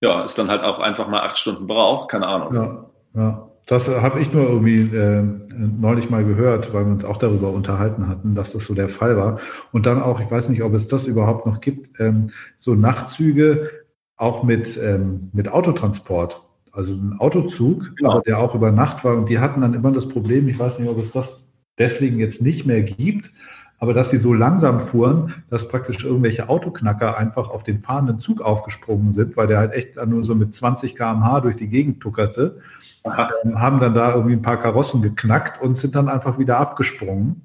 ja, 0.00 0.24
es 0.24 0.34
dann 0.34 0.48
halt 0.48 0.62
auch 0.62 0.80
einfach 0.80 1.08
mal 1.08 1.20
acht 1.20 1.38
Stunden 1.38 1.66
braucht. 1.66 2.10
Keine 2.10 2.26
Ahnung. 2.26 2.54
Ja, 2.54 2.90
ja. 3.14 3.44
Das 3.66 3.86
habe 3.86 4.20
ich 4.20 4.32
nur 4.32 4.48
irgendwie 4.48 4.80
äh, 4.96 5.22
neulich 5.22 6.08
mal 6.08 6.24
gehört, 6.24 6.72
weil 6.72 6.86
wir 6.86 6.92
uns 6.92 7.04
auch 7.04 7.18
darüber 7.18 7.50
unterhalten 7.50 8.08
hatten, 8.08 8.34
dass 8.34 8.52
das 8.52 8.64
so 8.64 8.72
der 8.72 8.88
Fall 8.88 9.18
war. 9.18 9.40
Und 9.72 9.84
dann 9.84 10.02
auch, 10.02 10.20
ich 10.20 10.30
weiß 10.30 10.48
nicht, 10.48 10.62
ob 10.62 10.72
es 10.72 10.88
das 10.88 11.06
überhaupt 11.06 11.44
noch 11.44 11.60
gibt, 11.60 12.00
ähm, 12.00 12.30
so 12.56 12.74
Nachtzüge 12.74 13.70
auch 14.16 14.42
mit, 14.42 14.78
ähm, 14.78 15.28
mit 15.34 15.48
Autotransport 15.48 16.42
also 16.72 16.92
ein 16.92 17.16
Autozug, 17.18 17.96
genau. 17.96 18.20
der 18.20 18.38
auch 18.38 18.54
über 18.54 18.70
Nacht 18.70 19.04
war. 19.04 19.16
Und 19.16 19.28
die 19.28 19.38
hatten 19.38 19.60
dann 19.60 19.74
immer 19.74 19.92
das 19.92 20.08
Problem, 20.08 20.48
ich 20.48 20.58
weiß 20.58 20.78
nicht, 20.78 20.88
ob 20.88 20.98
es 20.98 21.12
das 21.12 21.46
deswegen 21.78 22.18
jetzt 22.18 22.42
nicht 22.42 22.66
mehr 22.66 22.82
gibt, 22.82 23.30
aber 23.78 23.94
dass 23.94 24.10
sie 24.10 24.18
so 24.18 24.34
langsam 24.34 24.80
fuhren, 24.80 25.34
dass 25.48 25.68
praktisch 25.68 26.04
irgendwelche 26.04 26.48
Autoknacker 26.48 27.16
einfach 27.16 27.50
auf 27.50 27.62
den 27.62 27.78
fahrenden 27.78 28.18
Zug 28.18 28.40
aufgesprungen 28.40 29.12
sind, 29.12 29.36
weil 29.36 29.46
der 29.46 29.58
halt 29.58 29.72
echt 29.72 29.96
nur 30.06 30.24
so 30.24 30.34
mit 30.34 30.52
20 30.52 30.96
km/h 30.96 31.40
durch 31.40 31.56
die 31.56 31.68
Gegend 31.68 32.00
tuckerte, 32.00 32.60
ähm, 33.04 33.60
haben 33.60 33.78
dann 33.78 33.94
da 33.94 34.14
irgendwie 34.14 34.34
ein 34.34 34.42
paar 34.42 34.60
Karossen 34.60 35.00
geknackt 35.00 35.62
und 35.62 35.78
sind 35.78 35.94
dann 35.94 36.08
einfach 36.08 36.38
wieder 36.38 36.58
abgesprungen. 36.58 37.42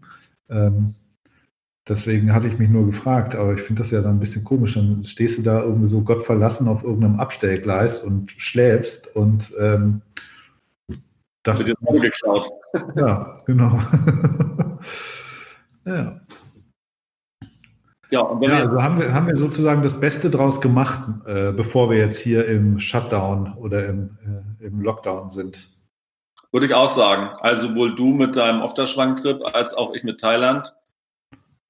Ähm, 0.49 0.95
Deswegen 1.87 2.33
hatte 2.33 2.47
ich 2.47 2.57
mich 2.57 2.69
nur 2.69 2.85
gefragt, 2.85 3.35
aber 3.35 3.53
ich 3.53 3.61
finde 3.61 3.81
das 3.81 3.91
ja 3.91 4.01
dann 4.01 4.15
ein 4.15 4.19
bisschen 4.19 4.45
komisch. 4.45 4.75
Dann 4.75 5.03
stehst 5.03 5.37
du 5.37 5.41
da 5.41 5.61
irgendwie 5.61 5.87
so 5.87 6.01
Gott 6.01 6.23
verlassen 6.23 6.69
auf 6.69 6.83
irgendeinem 6.83 7.19
Abstellgleis 7.19 8.01
und 8.03 8.31
schläfst 8.31 9.13
und 9.15 9.53
ähm, 9.59 10.01
das 11.43 11.65
wird 11.65 11.77
geklaut. 12.01 12.49
Ja, 12.95 13.33
genau. 13.45 13.79
ja. 15.85 16.19
Ja, 18.09 18.19
und 18.21 18.41
ja, 18.43 18.55
also 18.55 18.81
haben 18.81 18.99
wir, 18.99 19.13
haben 19.13 19.27
wir 19.27 19.35
sozusagen 19.35 19.83
das 19.83 19.99
Beste 19.99 20.31
draus 20.31 20.61
gemacht, 20.61 21.01
äh, 21.25 21.51
bevor 21.51 21.89
wir 21.89 21.97
jetzt 21.97 22.19
hier 22.19 22.47
im 22.47 22.79
Shutdown 22.79 23.53
oder 23.57 23.85
im, 23.87 24.17
äh, 24.59 24.65
im 24.65 24.81
Lockdown 24.81 25.29
sind. 25.29 25.67
Würde 26.51 26.67
ich 26.67 26.73
auch 26.73 26.87
sagen. 26.87 27.29
Also 27.41 27.67
sowohl 27.67 27.95
du 27.95 28.07
mit 28.07 28.35
deinem 28.35 28.61
Ofterschwang-Trip 28.61 29.43
als 29.53 29.75
auch 29.75 29.93
ich 29.93 30.03
mit 30.03 30.19
Thailand 30.19 30.73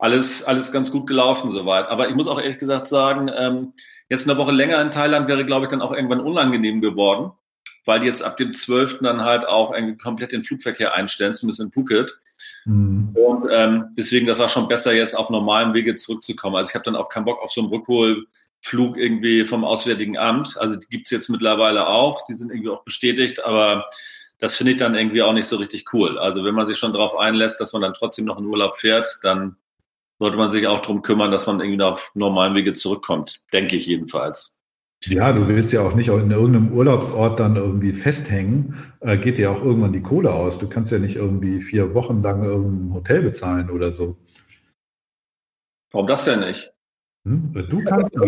alles, 0.04 0.44
alles 0.44 0.74
ganz 0.74 0.92
gut 0.92 1.08
gelaufen 1.08 1.50
soweit. 1.50 1.88
Aber 1.88 2.10
ich 2.10 2.16
muss 2.16 2.28
auch 2.28 2.38
ehrlich 2.38 2.60
gesagt 2.60 2.88
sagen, 2.88 3.32
ähm, 3.34 3.72
jetzt 4.10 4.30
eine 4.30 4.38
Woche 4.38 4.52
länger 4.52 4.82
in 4.82 4.92
Thailand 4.92 5.30
wäre, 5.30 5.46
glaube 5.46 5.66
ich, 5.66 5.72
dann 5.72 5.82
auch 5.82 5.94
irgendwann 5.94 6.20
unangenehm 6.20 6.82
geworden, 6.82 7.32
weil 7.86 8.02
die 8.02 8.08
jetzt 8.08 8.22
ab 8.22 8.36
dem 8.36 8.54
12. 8.54 9.00
dann 9.00 9.22
halt 9.22 9.48
auch 9.48 9.74
komplett 10.02 10.34
den 10.34 10.44
Flugverkehr 10.44 10.94
einstellen, 10.94 11.34
zumindest 11.34 11.62
in 11.62 11.72
Phuket. 11.72 12.20
Mhm. 12.66 13.16
Und 13.16 13.50
ähm, 13.50 13.86
deswegen, 13.98 14.28
das 14.28 14.40
war 14.40 14.50
schon 14.50 14.68
besser, 14.68 14.94
jetzt 14.94 15.18
auf 15.18 15.30
normalen 15.30 15.74
Wege 15.74 15.96
zurückzukommen. 15.96 16.58
Also 16.58 16.72
ich 16.72 16.76
habe 16.76 16.84
dann 16.84 16.98
auch 16.98 17.08
keinen 17.08 17.24
Bock 17.24 17.42
auf 17.42 17.54
so 17.54 17.62
einen 17.62 17.70
Rückholflug 17.70 18.98
irgendwie 18.98 19.46
vom 19.46 19.64
Auswärtigen 19.64 20.18
Amt. 20.18 20.58
Also 20.58 20.82
die 20.82 20.88
gibt's 20.88 21.12
jetzt 21.12 21.30
mittlerweile 21.30 21.88
auch, 21.88 22.26
die 22.26 22.34
sind 22.34 22.52
irgendwie 22.52 22.72
auch 22.72 22.84
bestätigt, 22.84 23.46
aber 23.46 23.86
das 24.38 24.58
finde 24.58 24.74
ich 24.74 24.78
dann 24.80 24.96
irgendwie 24.96 25.22
auch 25.22 25.32
nicht 25.32 25.48
so 25.48 25.56
richtig 25.56 25.94
cool. 25.94 26.20
Also 26.20 26.44
wenn 26.44 26.56
man 26.56 26.68
sich 26.68 26.78
schon 26.78 26.92
darauf 26.92 27.18
einlässt, 27.18 27.62
dass 27.62 27.72
man 27.72 27.84
dann 27.84 27.94
trotzdem 27.94 28.26
noch 28.26 28.38
in 28.38 28.46
Urlaub 28.46 28.76
fährt, 28.76 29.08
dann 29.22 29.56
sollte 30.20 30.38
man 30.38 30.52
sich 30.52 30.68
auch 30.68 30.82
darum 30.82 31.02
kümmern, 31.02 31.32
dass 31.32 31.48
man 31.48 31.60
irgendwie 31.60 31.84
auf 31.84 32.12
normalen 32.16 32.56
Wege 32.56 32.74
zurückkommt. 32.74 33.42
Denke 33.52 33.76
ich 33.76 33.86
jedenfalls. 33.88 34.62
Ja, 35.06 35.34
du 35.34 35.48
willst 35.48 35.74
ja 35.74 35.82
auch 35.82 35.96
nicht 35.96 36.08
in 36.08 36.32
irgendeinem 36.32 36.72
Urlaubsort 36.72 37.40
dann 37.40 37.58
irgendwie 37.58 37.92
festhängen. 37.92 38.94
Äh, 39.02 39.18
geht 39.18 39.38
dir 39.38 39.52
auch 39.52 39.62
irgendwann 39.62 39.92
die 39.92 40.02
Kohle 40.02 40.32
aus. 40.32 40.60
Du 40.60 40.70
kannst 40.70 40.94
ja 40.94 41.00
nicht 41.00 41.18
irgendwie 41.18 41.62
vier 41.62 41.94
Wochen 41.94 42.22
lang 42.22 42.44
irgendein 42.44 42.94
Hotel 42.94 43.22
bezahlen 43.22 43.70
oder 43.70 43.92
so. 43.92 44.16
Warum 45.92 46.08
das 46.08 46.24
denn 46.24 46.40
nicht? 46.40 46.72
Hm? 47.26 47.54
Du 47.70 47.84
kannst. 47.84 48.16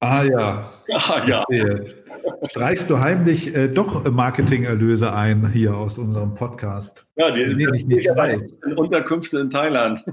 Ah 0.00 0.22
ja. 0.22 0.72
Ah 0.90 1.26
ja. 1.26 1.44
Streichst 2.50 2.90
du 2.90 2.98
heimlich 2.98 3.54
äh, 3.54 3.68
doch 3.68 4.08
Marketingerlöse 4.10 5.12
ein 5.12 5.50
hier 5.52 5.76
aus 5.76 5.98
unserem 5.98 6.34
Podcast? 6.34 7.06
Ja, 7.16 7.30
die, 7.30 7.54
die 7.54 7.68
ich 7.74 7.86
nicht 7.86 8.08
weiß. 8.08 8.54
Unterkünfte 8.76 9.38
in 9.40 9.50
Thailand. 9.50 10.04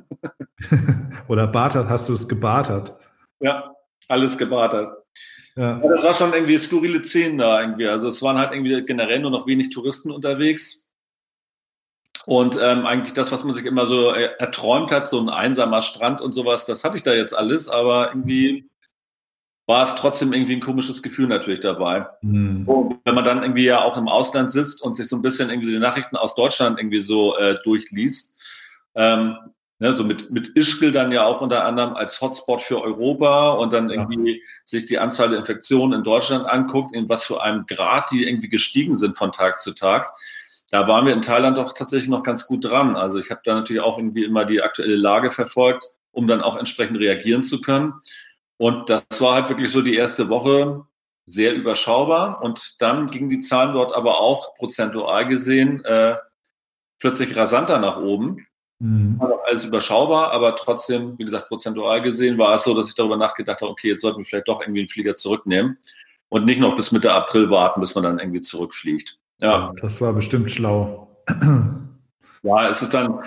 Oder 1.27 1.48
bartert, 1.48 1.89
hast 1.89 2.10
du 2.10 2.13
es 2.13 2.27
gebartert? 2.27 2.96
Ja, 3.39 3.75
alles 4.08 4.38
gebartert. 4.38 4.98
Ja. 5.55 5.79
ja. 5.82 5.88
das 5.88 6.03
war 6.03 6.13
schon 6.13 6.34
irgendwie 6.34 6.58
skurrile 6.60 7.03
Szenen 7.03 7.38
da 7.38 7.62
irgendwie. 7.62 7.88
Also 7.88 8.08
es 8.08 8.22
waren 8.22 8.38
halt 8.38 8.53
irgendwie 8.53 8.84
generell 8.86 9.20
nur 9.20 9.32
noch 9.32 9.48
wenig 9.48 9.70
Touristen 9.70 10.12
unterwegs. 10.12 10.91
Und 12.25 12.58
ähm, 12.62 12.86
eigentlich 12.86 13.13
das, 13.13 13.32
was 13.32 13.43
man 13.43 13.53
sich 13.53 13.65
immer 13.65 13.88
so 13.88 14.10
erträumt 14.12 14.91
hat, 14.91 15.08
so 15.08 15.20
ein 15.20 15.29
einsamer 15.29 15.82
Strand 15.82 16.22
und 16.22 16.32
sowas, 16.32 16.65
das 16.65 16.84
hatte 16.84 16.96
ich 16.96 17.03
da 17.03 17.13
jetzt 17.13 17.38
alles, 17.38 17.67
aber 17.67 18.10
irgendwie 18.10 18.70
war 19.65 19.84
es 19.84 19.96
trotzdem 19.96 20.34
irgendwie 20.34 20.55
ein 20.55 20.62
komisches 20.62 21.01
Gefühl 21.01 21.27
natürlich 21.27 21.62
dabei. 21.62 22.05
Mhm. 22.22 22.67
Und 22.67 23.00
wenn 23.05 23.15
man 23.15 23.24
dann 23.24 23.43
irgendwie 23.43 23.63
ja 23.63 23.82
auch 23.82 23.98
im 23.98 24.08
Ausland 24.08 24.51
sitzt 24.51 24.82
und 24.82 24.96
sich 24.96 25.08
so 25.08 25.15
ein 25.15 25.22
bisschen 25.22 25.50
irgendwie 25.50 25.72
die 25.72 25.79
Nachrichten 25.79 26.17
aus 26.17 26.36
Deutschland 26.36 26.79
irgendwie 26.79 27.01
so 27.01 27.38
äh, 27.38 27.58
durchliest, 27.63 28.41
ähm, 28.96 29.38
ne, 29.79 29.96
so 29.98 30.03
mit, 30.03 30.32
mit 30.32 30.50
Ischgl 30.55 30.91
dann 30.91 31.12
ja 31.12 31.25
auch 31.25 31.41
unter 31.41 31.65
anderem 31.65 31.93
als 31.93 32.20
Hotspot 32.20 32.62
für 32.62 32.82
Europa 32.82 33.51
und 33.51 33.72
dann 33.72 33.89
irgendwie 33.89 34.34
ja. 34.34 34.41
sich 34.65 34.86
die 34.86 35.00
Anzahl 35.00 35.29
der 35.29 35.39
Infektionen 35.39 36.00
in 36.00 36.03
Deutschland 36.03 36.46
anguckt, 36.46 36.93
in 36.93 37.08
was 37.08 37.25
für 37.25 37.41
einem 37.41 37.65
Grad 37.65 38.12
die 38.12 38.27
irgendwie 38.27 38.50
gestiegen 38.50 38.96
sind 38.96 39.17
von 39.17 39.32
Tag 39.32 39.62
zu 39.62 39.74
Tag. 39.74 40.13
Da 40.72 40.88
waren 40.88 41.05
wir 41.05 41.13
in 41.13 41.22
Thailand 41.22 41.58
doch 41.58 41.74
tatsächlich 41.74 42.10
noch 42.10 42.24
ganz 42.24 42.48
gut 42.48 42.65
dran. 42.65 42.96
Also 42.96 43.20
ich 43.20 43.29
habe 43.29 43.41
da 43.46 43.53
natürlich 43.53 43.82
auch 43.82 43.98
irgendwie 43.98 44.24
immer 44.24 44.43
die 44.43 44.62
aktuelle 44.62 44.96
Lage 44.96 45.32
verfolgt, 45.32 45.86
um 46.12 46.27
dann 46.27 46.41
auch 46.41 46.58
entsprechend 46.58 46.98
reagieren 47.00 47.43
zu 47.43 47.62
können. 47.62 47.93
Und 48.57 48.89
das 48.89 49.03
war 49.19 49.36
halt 49.36 49.50
wirklich 49.50 49.72
so 49.72 49.81
die 49.81 49.95
erste 49.95 50.29
Woche 50.29 50.86
sehr 51.25 51.53
überschaubar. 51.53 52.41
Und 52.41 52.75
dann 52.79 53.07
gingen 53.07 53.29
die 53.29 53.39
Zahlen 53.39 53.74
dort 53.74 53.93
aber 53.93 54.19
auch 54.19 54.55
prozentual 54.55 55.27
gesehen 55.27 55.83
äh, 55.86 56.15
plötzlich 57.00 57.36
rasanter 57.36 57.79
nach 57.79 57.98
oben. 57.98 58.45
Mhm. 58.79 59.17
Also 59.19 59.41
alles 59.41 59.65
überschaubar, 59.65 60.31
aber 60.31 60.55
trotzdem, 60.55 61.17
wie 61.17 61.24
gesagt, 61.24 61.48
prozentual 61.48 62.01
gesehen 62.01 62.38
war 62.38 62.55
es 62.55 62.63
so, 62.63 62.75
dass 62.75 62.89
ich 62.89 62.95
darüber 62.95 63.17
nachgedacht 63.17 63.62
habe, 63.62 63.72
okay, 63.72 63.89
jetzt 63.89 64.01
sollten 64.01 64.19
wir 64.19 64.25
vielleicht 64.25 64.48
doch 64.48 64.62
irgendwie 64.62 64.81
einen 64.81 64.89
Flieger 64.89 65.15
zurücknehmen 65.15 65.77
und 66.29 66.45
nicht 66.45 66.60
noch 66.60 66.75
bis 66.75 66.91
Mitte 66.91 67.13
April 67.13 67.50
warten, 67.50 67.79
bis 67.79 67.95
man 67.95 68.03
dann 68.03 68.19
irgendwie 68.19 68.41
zurückfliegt. 68.41 69.19
Ja. 69.39 69.74
Das 69.81 70.01
war 70.01 70.13
bestimmt 70.13 70.51
schlau. 70.51 71.15
Ja, 72.45 72.69
es 72.69 72.81
ist 72.81 72.93
dann, 72.93 73.24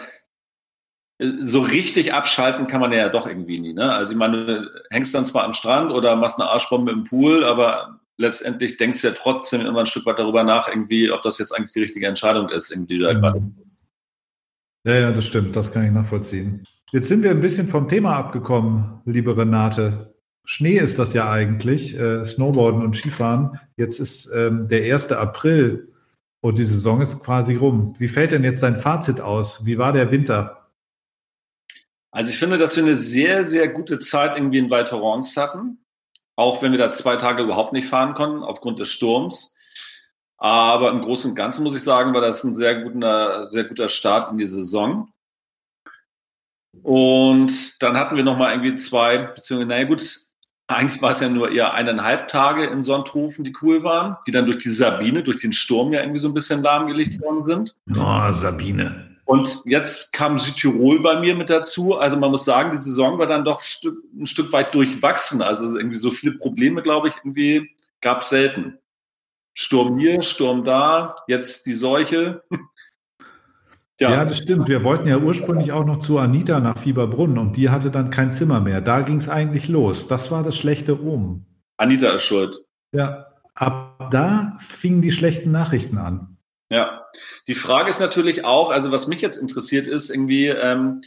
so 1.18 1.60
richtig 1.60 2.12
abschalten 2.12 2.66
kann 2.66 2.80
man 2.80 2.92
ja 2.92 3.08
doch 3.08 3.26
irgendwie 3.26 3.58
nie. 3.58 3.72
Ne? 3.72 3.92
Also 3.92 4.12
ich 4.12 4.18
meine, 4.18 4.44
du 4.44 4.70
hängst 4.90 5.14
dann 5.14 5.24
zwar 5.24 5.44
am 5.44 5.54
Strand 5.54 5.90
oder 5.90 6.14
machst 6.16 6.40
eine 6.40 6.50
Arschbombe 6.50 6.92
im 6.92 7.04
Pool, 7.04 7.42
aber 7.44 8.00
letztendlich 8.18 8.76
denkst 8.76 9.00
du 9.00 9.08
ja 9.08 9.14
trotzdem 9.14 9.62
immer 9.62 9.80
ein 9.80 9.86
Stück 9.86 10.04
weit 10.06 10.18
darüber 10.18 10.44
nach, 10.44 10.68
irgendwie, 10.68 11.10
ob 11.10 11.22
das 11.22 11.38
jetzt 11.38 11.52
eigentlich 11.52 11.72
die 11.72 11.80
richtige 11.80 12.06
Entscheidung 12.06 12.48
ist, 12.50 12.70
irgendwie 12.70 12.98
da 12.98 13.12
gerade. 13.14 13.40
Mhm. 13.40 13.54
Ja, 14.84 14.94
ja, 14.94 15.10
das 15.10 15.26
stimmt, 15.26 15.56
das 15.56 15.72
kann 15.72 15.84
ich 15.84 15.90
nachvollziehen. 15.90 16.64
Jetzt 16.92 17.08
sind 17.08 17.22
wir 17.22 17.30
ein 17.30 17.40
bisschen 17.40 17.66
vom 17.66 17.88
Thema 17.88 18.16
abgekommen, 18.16 19.00
liebe 19.04 19.36
Renate. 19.36 20.14
Schnee 20.44 20.78
ist 20.78 20.98
das 20.98 21.12
ja 21.12 21.28
eigentlich, 21.28 21.98
äh, 21.98 22.24
Snowboarden 22.24 22.82
und 22.82 22.96
Skifahren. 22.96 23.58
Jetzt 23.76 23.98
ist 23.98 24.30
ähm, 24.32 24.68
der 24.68 24.82
1. 24.94 25.10
April 25.10 25.92
und 26.40 26.58
die 26.58 26.64
Saison 26.64 27.00
ist 27.00 27.18
quasi 27.24 27.56
rum. 27.56 27.94
Wie 27.98 28.06
fällt 28.06 28.30
denn 28.30 28.44
jetzt 28.44 28.62
dein 28.62 28.76
Fazit 28.76 29.20
aus? 29.20 29.66
Wie 29.66 29.78
war 29.78 29.92
der 29.92 30.12
Winter? 30.12 30.65
Also 32.16 32.30
ich 32.30 32.38
finde, 32.38 32.56
dass 32.56 32.74
wir 32.78 32.82
eine 32.82 32.96
sehr, 32.96 33.44
sehr 33.44 33.68
gute 33.68 33.98
Zeit 33.98 34.38
irgendwie 34.38 34.56
in 34.56 34.70
Val 34.70 34.86
Thorens 34.86 35.36
hatten. 35.36 35.84
Auch 36.34 36.62
wenn 36.62 36.72
wir 36.72 36.78
da 36.78 36.90
zwei 36.90 37.16
Tage 37.16 37.42
überhaupt 37.42 37.74
nicht 37.74 37.88
fahren 37.88 38.14
konnten 38.14 38.42
aufgrund 38.42 38.78
des 38.78 38.88
Sturms. 38.88 39.54
Aber 40.38 40.90
im 40.92 41.02
Großen 41.02 41.28
und 41.28 41.36
Ganzen 41.36 41.62
muss 41.62 41.76
ich 41.76 41.82
sagen, 41.82 42.14
war 42.14 42.22
das 42.22 42.42
ein 42.42 42.54
sehr 42.54 42.80
guter, 42.80 43.48
sehr 43.48 43.64
guter 43.64 43.90
Start 43.90 44.32
in 44.32 44.38
die 44.38 44.46
Saison. 44.46 45.12
Und 46.82 47.82
dann 47.82 47.98
hatten 47.98 48.16
wir 48.16 48.24
nochmal 48.24 48.52
irgendwie 48.52 48.76
zwei, 48.76 49.18
beziehungsweise, 49.18 49.68
naja 49.68 49.84
gut, 49.84 50.18
eigentlich 50.68 51.02
war 51.02 51.10
es 51.10 51.20
ja 51.20 51.28
nur 51.28 51.50
eher 51.50 51.74
eineinhalb 51.74 52.28
Tage 52.28 52.64
in 52.64 52.82
Sonthofen, 52.82 53.44
die 53.44 53.52
cool 53.60 53.82
waren, 53.82 54.16
die 54.26 54.32
dann 54.32 54.46
durch 54.46 54.58
die 54.58 54.70
Sabine, 54.70 55.22
durch 55.22 55.42
den 55.42 55.52
Sturm 55.52 55.92
ja 55.92 56.00
irgendwie 56.00 56.20
so 56.20 56.28
ein 56.28 56.34
bisschen 56.34 56.62
lahmgelegt 56.62 57.20
worden 57.20 57.44
sind. 57.44 57.76
Oh, 57.94 58.30
Sabine. 58.30 59.15
Und 59.26 59.62
jetzt 59.64 60.12
kam 60.12 60.38
Südtirol 60.38 61.00
bei 61.00 61.18
mir 61.18 61.34
mit 61.34 61.50
dazu. 61.50 61.98
Also 61.98 62.16
man 62.16 62.30
muss 62.30 62.44
sagen, 62.44 62.70
die 62.70 62.78
Saison 62.78 63.18
war 63.18 63.26
dann 63.26 63.44
doch 63.44 63.60
ein 63.60 64.24
Stück 64.24 64.52
weit 64.52 64.72
durchwachsen. 64.72 65.42
Also 65.42 65.76
irgendwie 65.76 65.98
so 65.98 66.12
viele 66.12 66.38
Probleme, 66.38 66.80
glaube 66.80 67.08
ich, 67.08 67.16
irgendwie 67.16 67.74
gab 68.00 68.22
es 68.22 68.28
selten. 68.28 68.78
Sturm 69.52 69.98
hier, 69.98 70.22
Sturm 70.22 70.64
da, 70.64 71.16
jetzt 71.26 71.66
die 71.66 71.72
Seuche. 71.72 72.44
ja. 74.00 74.10
ja, 74.10 74.24
das 74.24 74.38
stimmt. 74.38 74.68
Wir 74.68 74.84
wollten 74.84 75.08
ja 75.08 75.18
ursprünglich 75.18 75.72
auch 75.72 75.84
noch 75.84 75.98
zu 75.98 76.18
Anita 76.18 76.60
nach 76.60 76.78
Fieberbrunn 76.78 77.36
und 77.36 77.56
die 77.56 77.68
hatte 77.68 77.90
dann 77.90 78.10
kein 78.10 78.32
Zimmer 78.32 78.60
mehr. 78.60 78.80
Da 78.80 79.00
ging 79.00 79.18
es 79.18 79.28
eigentlich 79.28 79.66
los. 79.66 80.06
Das 80.06 80.30
war 80.30 80.44
das 80.44 80.56
schlechte 80.56 81.02
Omen. 81.02 81.46
Anita 81.78 82.10
ist 82.10 82.22
schuld. 82.22 82.56
Ja, 82.92 83.26
ab 83.56 84.08
da 84.12 84.56
fingen 84.60 85.02
die 85.02 85.10
schlechten 85.10 85.50
Nachrichten 85.50 85.98
an. 85.98 86.36
Ja, 86.70 87.05
die 87.46 87.54
Frage 87.54 87.90
ist 87.90 88.00
natürlich 88.00 88.44
auch, 88.44 88.70
also 88.70 88.90
was 88.92 89.08
mich 89.08 89.20
jetzt 89.20 89.36
interessiert 89.36 89.88
ist, 89.88 90.08
irgendwie, 90.10 90.46
ähm, 90.46 91.02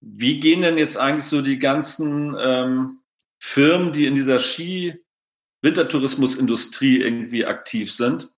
wie 0.00 0.38
gehen 0.40 0.62
denn 0.62 0.78
jetzt 0.78 0.96
eigentlich 0.96 1.24
so 1.24 1.42
die 1.42 1.58
ganzen 1.58 2.36
ähm, 2.38 3.00
Firmen, 3.38 3.92
die 3.92 4.06
in 4.06 4.14
dieser 4.14 4.38
Ski-Wintertourismusindustrie 4.38 7.00
irgendwie 7.00 7.44
aktiv 7.44 7.92
sind, 7.92 8.30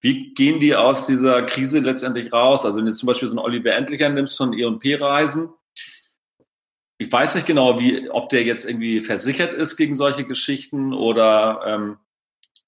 wie 0.00 0.32
gehen 0.34 0.60
die 0.60 0.74
aus 0.74 1.06
dieser 1.06 1.42
Krise 1.42 1.80
letztendlich 1.80 2.32
raus? 2.32 2.64
Also 2.64 2.78
wenn 2.78 2.86
du 2.86 2.94
zum 2.94 3.06
Beispiel 3.06 3.28
so 3.28 3.32
einen 3.32 3.44
Oliver 3.44 3.74
Endlicher 3.74 4.08
nimmst 4.08 4.38
von 4.38 4.52
E&P-Reisen, 4.52 5.50
ich 6.96 7.10
weiß 7.10 7.34
nicht 7.34 7.46
genau, 7.46 7.80
wie, 7.80 8.10
ob 8.10 8.28
der 8.28 8.44
jetzt 8.44 8.68
irgendwie 8.68 9.00
versichert 9.00 9.54
ist 9.54 9.76
gegen 9.76 9.94
solche 9.94 10.26
Geschichten 10.26 10.92
oder 10.92 11.62
ähm, 11.66 11.96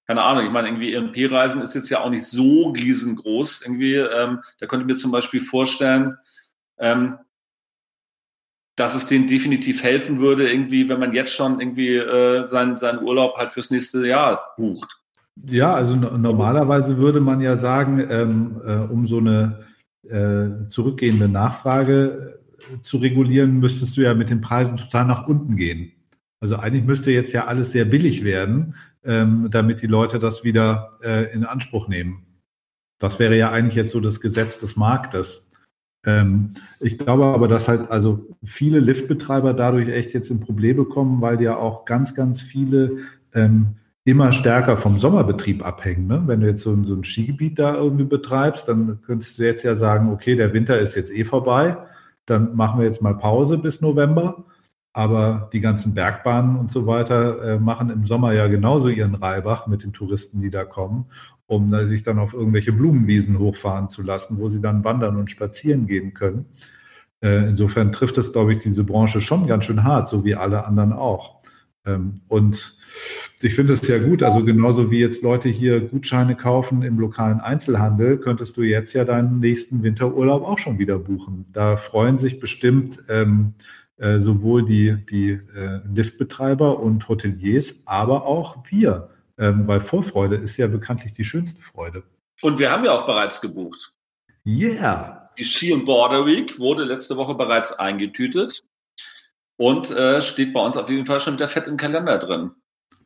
keine 0.07 0.23
Ahnung, 0.23 0.45
ich 0.45 0.51
meine, 0.51 0.69
irgendwie 0.69 0.95
EMP-Reisen 0.95 1.63
ist 1.63 1.75
jetzt 1.75 1.91
ja 1.91 2.01
auch 2.01 2.11
nicht 2.11 2.25
so 2.25 2.71
riesengroß. 2.71 3.65
Irgendwie, 3.65 3.95
ähm, 3.95 4.41
da 4.59 4.67
könnte 4.67 4.85
ich 4.85 4.93
mir 4.93 4.97
zum 4.97 5.13
Beispiel 5.13 5.41
vorstellen, 5.41 6.17
ähm, 6.79 7.19
dass 8.77 8.95
es 8.95 9.07
denen 9.07 9.29
definitiv 9.29 9.83
helfen 9.83 10.21
würde, 10.21 10.51
irgendwie, 10.51 10.89
wenn 10.89 10.99
man 10.99 11.13
jetzt 11.13 11.33
schon 11.33 11.61
irgendwie 11.61 11.97
äh, 11.97 12.49
seinen, 12.49 12.79
seinen 12.79 13.03
Urlaub 13.03 13.37
halt 13.37 13.53
fürs 13.53 13.71
nächste 13.71 14.07
Jahr 14.07 14.55
bucht. 14.57 14.99
Ja, 15.47 15.75
also 15.75 15.95
normalerweise 15.95 16.99
würde 16.99 17.21
man 17.21 17.41
ja 17.41 17.57
sagen, 17.57 18.05
ähm, 18.11 18.61
äh, 18.65 18.93
um 18.93 19.07
so 19.07 19.19
eine 19.19 19.67
äh, 20.09 20.67
zurückgehende 20.69 21.29
Nachfrage 21.29 22.41
äh, 22.59 22.83
zu 22.83 22.99
regulieren, 22.99 23.61
müsstest 23.61 23.97
du 23.97 24.03
ja 24.03 24.15
mit 24.15 24.31
den 24.31 24.41
Preisen 24.41 24.77
total 24.77 25.07
nach 25.07 25.27
unten 25.27 25.57
gehen. 25.57 25.93
Also 26.41 26.57
eigentlich 26.57 26.85
müsste 26.85 27.13
jetzt 27.13 27.33
ja 27.33 27.47
alles 27.47 27.73
sehr 27.73 27.85
billig 27.85 28.25
werden, 28.25 28.75
ähm, 29.05 29.49
damit 29.51 29.83
die 29.83 29.87
Leute 29.87 30.19
das 30.19 30.45
wieder 30.45 30.93
äh, 31.03 31.33
in 31.33 31.45
Anspruch 31.45 31.89
nehmen. 31.89 32.25
Das 32.99 33.19
wäre 33.19 33.37
ja 33.37 33.51
eigentlich 33.51 33.75
jetzt 33.75 33.93
so 33.93 34.01
das 34.01 34.21
Gesetz 34.21 34.59
des 34.59 34.77
Marktes. 34.77 35.51
Ähm, 36.05 36.51
ich 36.81 36.99
glaube 36.99 37.25
aber, 37.25 37.49
dass 37.49 37.69
halt 37.69 37.91
also 37.91 38.27
viele 38.45 38.81
Liftbetreiber 38.81 39.55
dadurch 39.55 39.89
echt 39.89 40.15
jetzt 40.15 40.31
in 40.31 40.41
Probleme 40.41 40.85
kommen, 40.85 41.21
weil 41.21 41.41
ja 41.43 41.57
auch 41.57 41.85
ganz, 41.85 42.15
ganz 42.15 42.41
viele 42.41 42.99
ähm, 43.35 43.77
immer 44.05 44.33
stärker 44.33 44.77
vom 44.77 44.99
Sommerbetrieb 44.99 45.65
abhängen. 45.65 46.07
Ne? 46.07 46.23
Wenn 46.27 46.41
du 46.41 46.49
jetzt 46.49 46.63
so 46.63 46.77
so 46.85 46.95
ein 46.95 47.05
Skigebiet 47.05 47.59
da 47.59 47.75
irgendwie 47.75 48.05
betreibst, 48.05 48.69
dann 48.69 49.01
könntest 49.03 49.39
du 49.39 49.45
jetzt 49.45 49.63
ja 49.63 49.77
sagen, 49.77 50.11
okay, 50.11 50.35
der 50.35 50.53
Winter 50.53 50.79
ist 50.79 50.97
jetzt 50.97 51.13
eh 51.13 51.25
vorbei, 51.25 51.77
dann 52.27 52.55
machen 52.57 52.81
wir 52.81 52.87
jetzt 52.87 53.03
mal 53.03 53.17
Pause 53.17 53.59
bis 53.59 53.81
November 53.81 54.45
aber 54.93 55.49
die 55.53 55.61
ganzen 55.61 55.95
Bergbahnen 55.95 56.57
und 56.57 56.71
so 56.71 56.87
weiter 56.87 57.43
äh, 57.43 57.59
machen 57.59 57.91
im 57.91 58.05
Sommer 58.05 58.33
ja 58.33 58.47
genauso 58.49 58.89
ihren 58.89 59.15
Reibach 59.15 59.67
mit 59.67 59.85
den 59.85 59.93
Touristen, 59.93 60.43
die 60.43 60.51
da 60.51 60.65
kommen, 60.65 61.07
um 61.47 61.73
äh, 61.73 61.87
sich 61.87 62.03
dann 62.03 62.19
auf 62.19 62.35
irgendwelche 62.35 62.73
Blumenwiesen 62.73 63.39
hochfahren 63.39 63.89
zu 63.89 64.03
lassen, 64.03 64.39
wo 64.39 64.49
sie 64.49 64.61
dann 64.61 64.85
wandern 64.85 65.17
und 65.17 65.31
spazieren 65.31 65.87
gehen 65.87 66.13
können. 66.13 66.47
Äh, 67.23 67.49
insofern 67.49 67.93
trifft 67.93 68.19
es, 68.19 68.33
glaube 68.33 68.53
ich, 68.53 68.59
diese 68.59 68.85
Branche 68.85 69.21
schon 69.21 69.47
ganz 69.47 69.65
schön 69.65 69.85
hart, 69.85 70.09
so 70.09 70.25
wie 70.25 70.35
alle 70.35 70.67
anderen 70.67 70.93
auch. 70.93 71.41
Ähm, 71.87 72.21
und 72.29 72.77
ich 73.41 73.55
finde 73.55 73.73
es 73.73 73.89
ja 73.89 73.99
gut, 73.99 74.23
also 74.23 74.45
genauso 74.45 74.91
wie 74.91 75.01
jetzt 75.01 75.23
Leute 75.23 75.49
hier 75.49 75.81
Gutscheine 75.81 76.37
kaufen 76.37 76.83
im 76.83 76.99
lokalen 76.99 77.41
Einzelhandel, 77.41 78.19
könntest 78.19 78.57
du 78.57 78.63
jetzt 78.63 78.93
ja 78.93 79.05
deinen 79.05 79.41
nächsten 79.41 79.83
Winterurlaub 79.83 80.45
auch 80.45 80.59
schon 80.59 80.79
wieder 80.79 80.99
buchen. 80.99 81.47
Da 81.53 81.77
freuen 81.77 82.19
sich 82.19 82.39
bestimmt 82.39 82.99
ähm, 83.09 83.55
äh, 83.99 84.19
sowohl 84.19 84.65
die, 84.65 85.05
die 85.07 85.31
äh, 85.31 85.81
Liftbetreiber 85.93 86.79
und 86.81 87.09
Hoteliers, 87.09 87.75
aber 87.85 88.27
auch 88.27 88.59
wir, 88.69 89.11
ähm, 89.39 89.67
weil 89.67 89.81
Vorfreude 89.81 90.37
ist 90.37 90.57
ja 90.57 90.67
bekanntlich 90.67 91.13
die 91.13 91.25
schönste 91.25 91.61
Freude. 91.61 92.03
Und 92.41 92.59
wir 92.59 92.71
haben 92.71 92.85
ja 92.85 92.93
auch 92.93 93.07
bereits 93.07 93.41
gebucht. 93.41 93.93
Yeah. 94.45 95.31
Die 95.39 95.45
Ski 95.45 95.73
und 95.73 95.85
Border 95.85 96.27
Week 96.27 96.59
wurde 96.59 96.85
letzte 96.85 97.17
Woche 97.17 97.35
bereits 97.35 97.79
eingetütet 97.79 98.65
und 99.57 99.91
äh, 99.91 100.21
steht 100.21 100.53
bei 100.53 100.65
uns 100.65 100.77
auf 100.77 100.91
jeden 100.91 101.07
Fall 101.07 101.21
schon 101.21 101.35
wieder 101.35 101.49
fett 101.49 101.67
im 101.67 101.77
Kalender 101.77 102.19
drin. 102.19 102.51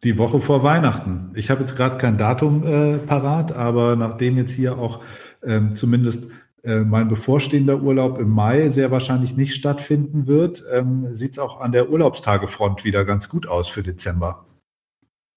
Die 0.03 0.18
Woche 0.18 0.40
vor 0.40 0.62
Weihnachten. 0.62 1.33
Ich 1.35 1.51
habe 1.51 1.61
jetzt 1.61 1.77
gerade 1.77 1.99
kein 1.99 2.18
Datum 2.18 2.66
äh, 2.66 2.99
parat, 2.99 3.53
aber 3.53 3.96
nachdem 3.96 4.37
jetzt 4.37 4.53
hier 4.53 4.79
auch 4.79 5.03
ähm, 5.42 5.77
zumindest 5.77 6.25
äh, 6.66 6.81
mein 6.81 7.09
bevorstehender 7.09 7.81
Urlaub 7.81 8.18
im 8.18 8.31
Mai 8.31 8.70
sehr 8.70 8.90
wahrscheinlich 8.90 9.37
nicht 9.37 9.55
stattfinden 9.55 10.26
wird, 10.26 10.64
ähm, 10.72 11.14
sieht 11.14 11.33
es 11.33 11.38
auch 11.38 11.61
an 11.61 11.72
der 11.72 11.88
Urlaubstagefront 11.90 12.85
wieder 12.85 13.05
ganz 13.05 13.29
gut 13.29 13.46
aus 13.46 13.68
für 13.68 13.83
Dezember. 13.83 14.44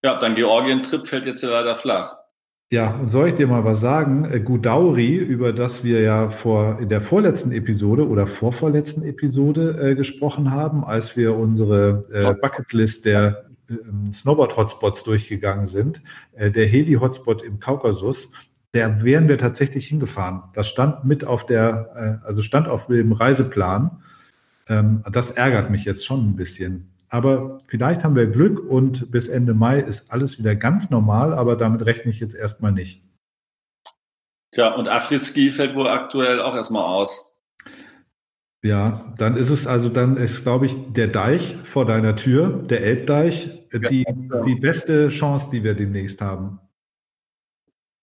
Ja, 0.03 0.19
dein 0.19 0.35
Georgien-Trip 0.35 1.05
fällt 1.05 1.25
jetzt 1.25 1.43
ja 1.43 1.49
leider 1.49 1.75
flach. 1.75 2.15
Ja, 2.71 2.95
und 2.95 3.09
soll 3.09 3.29
ich 3.29 3.35
dir 3.35 3.47
mal 3.47 3.63
was 3.63 3.81
sagen? 3.81 4.25
Äh, 4.25 4.39
Gudauri, 4.39 5.15
über 5.15 5.53
das 5.53 5.83
wir 5.83 6.01
ja 6.01 6.29
vor 6.29 6.77
in 6.79 6.89
der 6.89 7.01
vorletzten 7.01 7.51
Episode 7.51 8.07
oder 8.07 8.27
vorvorletzten 8.27 9.03
Episode 9.03 9.91
äh, 9.91 9.95
gesprochen 9.95 10.51
haben, 10.51 10.83
als 10.83 11.17
wir 11.17 11.35
unsere 11.35 12.03
äh, 12.11 12.33
Bucketlist 12.39 13.05
der 13.05 13.45
äh, 13.69 13.73
Snowboard-Hotspots 14.13 15.03
durchgegangen 15.03 15.65
sind, 15.65 16.01
äh, 16.33 16.51
der 16.51 16.67
Heli-Hotspot 16.67 17.41
im 17.41 17.59
Kaukasus, 17.59 18.31
der 18.73 19.03
wären 19.03 19.27
wir 19.27 19.37
tatsächlich 19.37 19.87
hingefahren. 19.87 20.43
Das 20.53 20.67
stand 20.67 21.03
mit 21.03 21.25
auf 21.25 21.45
der, 21.45 22.21
äh, 22.23 22.27
also 22.27 22.41
stand 22.41 22.67
auf 22.67 22.87
dem 22.87 23.11
Reiseplan. 23.11 24.03
Ähm, 24.67 25.03
das 25.11 25.31
ärgert 25.31 25.71
mich 25.71 25.85
jetzt 25.85 26.05
schon 26.05 26.29
ein 26.29 26.35
bisschen. 26.35 26.93
Aber 27.09 27.59
vielleicht 27.67 28.03
haben 28.03 28.15
wir 28.15 28.27
Glück 28.27 28.59
und 28.59 29.11
bis 29.11 29.27
Ende 29.27 29.55
Mai 29.55 29.79
ist 29.79 30.11
alles 30.11 30.37
wieder 30.37 30.55
ganz 30.55 30.91
normal, 30.91 31.33
aber 31.33 31.55
damit 31.55 31.83
rechne 31.85 32.11
ich 32.11 32.19
jetzt 32.19 32.35
erstmal 32.35 32.71
nicht. 32.71 33.03
Tja, 34.51 34.75
und 34.75 34.87
Afriski 34.87 35.49
fällt 35.49 35.75
wohl 35.75 35.87
aktuell 35.87 36.39
auch 36.41 36.55
erstmal 36.55 36.83
aus. 36.83 37.41
Ja, 38.61 39.13
dann 39.17 39.37
ist 39.37 39.49
es 39.49 39.65
also, 39.65 39.89
dann 39.89 40.17
ist, 40.17 40.43
glaube 40.43 40.65
ich, 40.65 40.75
der 40.93 41.07
Deich 41.07 41.55
vor 41.63 41.85
deiner 41.85 42.15
Tür, 42.15 42.61
der 42.63 42.83
Elbdeich, 42.83 43.67
die, 43.71 44.03
ja. 44.03 44.41
die 44.41 44.55
beste 44.55 45.09
Chance, 45.09 45.49
die 45.51 45.63
wir 45.63 45.75
demnächst 45.75 46.21
haben. 46.21 46.59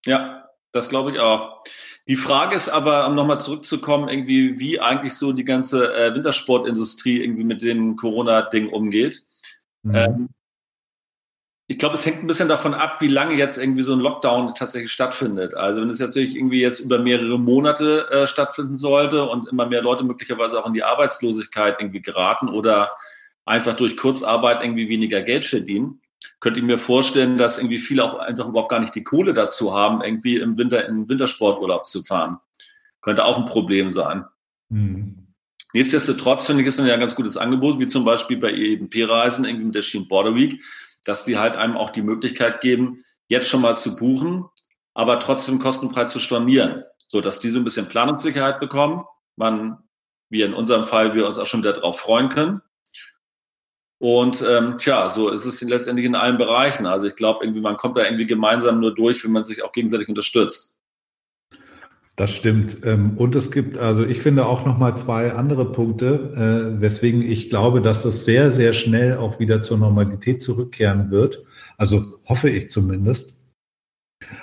Ja, 0.05 0.46
das 0.71 0.89
glaube 0.89 1.11
ich 1.11 1.19
auch. 1.19 1.63
Die 2.07 2.15
Frage 2.15 2.55
ist 2.55 2.69
aber, 2.69 3.05
um 3.07 3.15
nochmal 3.15 3.39
zurückzukommen, 3.39 4.07
irgendwie, 4.07 4.59
wie 4.59 4.79
eigentlich 4.79 5.13
so 5.13 5.33
die 5.33 5.43
ganze 5.43 5.93
äh, 5.93 6.15
Wintersportindustrie 6.15 7.21
irgendwie 7.21 7.43
mit 7.43 7.61
dem 7.61 7.97
Corona-Ding 7.97 8.69
umgeht. 8.69 9.23
Mhm. 9.83 9.95
Ähm, 9.95 10.29
ich 11.69 11.77
glaube, 11.77 11.95
es 11.95 12.05
hängt 12.05 12.23
ein 12.23 12.27
bisschen 12.27 12.47
davon 12.47 12.73
ab, 12.73 13.01
wie 13.01 13.09
lange 13.09 13.35
jetzt 13.35 13.57
irgendwie 13.57 13.83
so 13.83 13.91
ein 13.91 13.99
Lockdown 13.99 14.55
tatsächlich 14.55 14.91
stattfindet. 14.91 15.53
Also 15.53 15.81
wenn 15.81 15.89
es 15.89 15.99
natürlich 15.99 16.33
irgendwie 16.33 16.61
jetzt 16.61 16.79
über 16.79 16.97
mehrere 16.97 17.37
Monate 17.37 18.09
äh, 18.09 18.25
stattfinden 18.25 18.77
sollte 18.77 19.25
und 19.25 19.49
immer 19.49 19.65
mehr 19.65 19.81
Leute 19.81 20.05
möglicherweise 20.05 20.61
auch 20.61 20.65
in 20.65 20.73
die 20.73 20.83
Arbeitslosigkeit 20.83 21.75
irgendwie 21.81 22.01
geraten 22.01 22.47
oder 22.47 22.91
einfach 23.43 23.75
durch 23.75 23.97
Kurzarbeit 23.97 24.63
irgendwie 24.63 24.87
weniger 24.87 25.21
Geld 25.21 25.45
verdienen, 25.45 26.01
könnte 26.39 26.59
ich 26.59 26.65
mir 26.65 26.77
vorstellen, 26.77 27.37
dass 27.37 27.57
irgendwie 27.57 27.79
viele 27.79 28.03
auch 28.03 28.19
einfach 28.19 28.47
überhaupt 28.47 28.69
gar 28.69 28.79
nicht 28.79 28.95
die 28.95 29.03
Kohle 29.03 29.33
dazu 29.33 29.75
haben, 29.75 30.01
irgendwie 30.01 30.37
im 30.37 30.57
Winter 30.57 30.87
in 30.87 31.09
Wintersporturlaub 31.09 31.85
zu 31.85 32.03
fahren. 32.03 32.39
Könnte 33.01 33.25
auch 33.25 33.37
ein 33.37 33.45
Problem 33.45 33.91
sein. 33.91 34.25
Mhm. 34.69 35.27
Nichtsdestotrotz 35.73 36.45
finde 36.45 36.61
ich 36.61 36.67
es 36.67 36.77
ja 36.77 36.93
ein 36.93 36.99
ganz 36.99 37.15
gutes 37.15 37.37
Angebot, 37.37 37.79
wie 37.79 37.87
zum 37.87 38.05
Beispiel 38.05 38.37
bei 38.37 38.51
EMP-Reisen, 38.51 39.45
irgendwie 39.45 39.65
mit 39.65 39.75
der 39.75 39.81
Schien 39.81 40.07
Border 40.07 40.33
Week, 40.35 40.61
dass 41.05 41.25
die 41.25 41.37
halt 41.37 41.55
einem 41.55 41.77
auch 41.77 41.89
die 41.89 42.01
Möglichkeit 42.01 42.61
geben, 42.61 43.03
jetzt 43.27 43.47
schon 43.47 43.61
mal 43.61 43.75
zu 43.75 43.95
buchen, 43.95 44.45
aber 44.93 45.19
trotzdem 45.19 45.59
kostenfrei 45.59 46.05
zu 46.05 46.19
stornieren, 46.19 46.83
so 47.07 47.21
dass 47.21 47.39
die 47.39 47.49
so 47.49 47.59
ein 47.59 47.63
bisschen 47.63 47.89
Planungssicherheit 47.89 48.59
bekommen. 48.59 49.03
Man, 49.35 49.77
wie 50.29 50.41
in 50.41 50.53
unserem 50.53 50.87
Fall, 50.87 51.13
wir 51.13 51.27
uns 51.27 51.37
auch 51.37 51.45
schon 51.45 51.61
wieder 51.61 51.73
darauf 51.73 51.99
freuen 51.99 52.29
können. 52.29 52.61
Und 53.99 54.45
ähm, 54.47 54.77
tja, 54.77 55.09
so 55.09 55.29
ist 55.29 55.45
es 55.45 55.61
letztendlich 55.67 56.05
in 56.05 56.15
allen 56.15 56.37
Bereichen. 56.37 56.85
Also 56.85 57.07
ich 57.07 57.15
glaube, 57.15 57.43
irgendwie 57.43 57.61
man 57.61 57.77
kommt 57.77 57.97
da 57.97 58.03
irgendwie 58.03 58.27
gemeinsam 58.27 58.79
nur 58.79 58.93
durch, 58.93 59.23
wenn 59.23 59.31
man 59.31 59.43
sich 59.43 59.63
auch 59.63 59.71
gegenseitig 59.71 60.07
unterstützt. 60.07 60.77
Das 62.15 62.35
stimmt. 62.35 62.77
Ähm, 62.83 63.15
und 63.17 63.35
es 63.35 63.51
gibt, 63.51 63.77
also 63.77 64.03
ich 64.03 64.19
finde 64.19 64.47
auch 64.47 64.65
noch 64.65 64.77
mal 64.77 64.95
zwei 64.95 65.33
andere 65.33 65.71
Punkte, 65.71 66.75
äh, 66.77 66.81
weswegen 66.81 67.21
ich 67.21 67.49
glaube, 67.49 67.79
dass 67.79 68.03
das 68.03 68.25
sehr, 68.25 68.51
sehr 68.51 68.73
schnell 68.73 69.17
auch 69.17 69.39
wieder 69.39 69.61
zur 69.61 69.77
Normalität 69.77 70.41
zurückkehren 70.41 71.11
wird. 71.11 71.43
Also 71.77 72.17
hoffe 72.27 72.49
ich 72.49 72.71
zumindest. 72.71 73.39